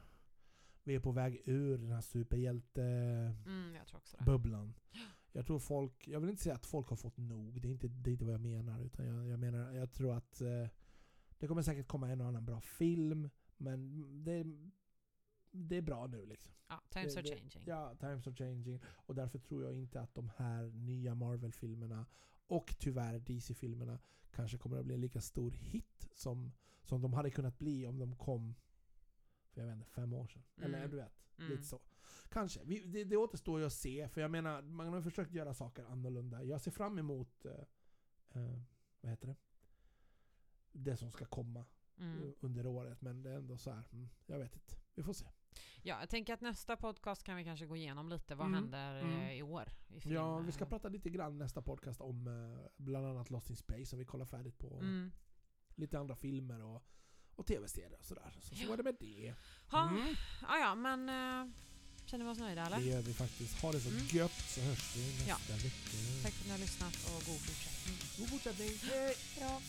[0.83, 4.63] Vi är på väg ur den här superhjältebubblan.
[4.63, 5.03] Mm, jag.
[5.33, 7.89] Jag tror folk, jag vill inte säga att folk har fått nog, det är inte,
[7.89, 8.81] det är inte vad jag menar.
[8.81, 10.67] Utan jag, jag menar, jag tror att eh,
[11.39, 13.31] det kommer säkert komma en och annan bra film.
[13.57, 14.45] Men det,
[15.51, 16.53] det är bra nu liksom.
[16.69, 17.63] Ja, times Det- are det- changing.
[17.67, 18.81] Ja, times are changing.
[18.87, 22.07] Och därför tror jag inte att de här nya Marvel-filmerna
[22.47, 23.99] och tyvärr DC-filmerna
[24.31, 27.99] kanske kommer att bli en lika stor hit som, som de hade kunnat bli om
[27.99, 28.55] de kom
[29.51, 30.43] för jag vet inte, fem år sedan.
[30.57, 30.91] Eller Mm.
[30.91, 31.51] du vet, Mm.
[31.51, 31.81] lite så.
[32.29, 32.61] Kanske.
[32.65, 35.85] Vi, det, det återstår ju att se, för jag menar, man har försökt göra saker
[35.85, 36.43] annorlunda.
[36.45, 37.53] Jag ser fram emot, eh,
[38.43, 38.61] eh,
[39.01, 39.37] vad heter det?
[40.73, 41.65] Det som ska komma
[41.99, 42.23] Mm.
[42.23, 44.75] eh, under året, men det är ändå så här, mm, jag vet inte.
[44.95, 45.25] Vi får se.
[45.83, 48.35] Ja, jag tänker att nästa podcast kan vi kanske gå igenom lite.
[48.35, 49.21] Vad Mm, händer mm.
[49.21, 49.69] eh, i år?
[49.89, 53.51] I film, Ja, vi ska prata lite grann nästa podcast om eh, bland annat Lost
[53.51, 54.75] in Space som vi kollar färdigt på.
[54.79, 55.13] Mm.
[55.75, 56.83] Lite andra filmer och,
[57.37, 58.37] och tv-serier och sådär.
[58.41, 59.35] Så, så är det med det.
[59.71, 61.53] Ha, Mm, ja, ja, men eh,
[62.07, 62.77] känner vi oss nöjda eller?
[62.79, 63.63] det gör vi faktiskt.
[63.63, 64.03] Ha det så Mm.
[64.07, 65.37] gött så hörs vi nästa Ja.
[65.57, 66.23] vecka.
[66.23, 67.97] Tack för att ni har lyssnat och god fortsättning.
[68.19, 68.69] God fortsättning.
[68.91, 69.15] Hej!
[69.41, 69.61] Ja.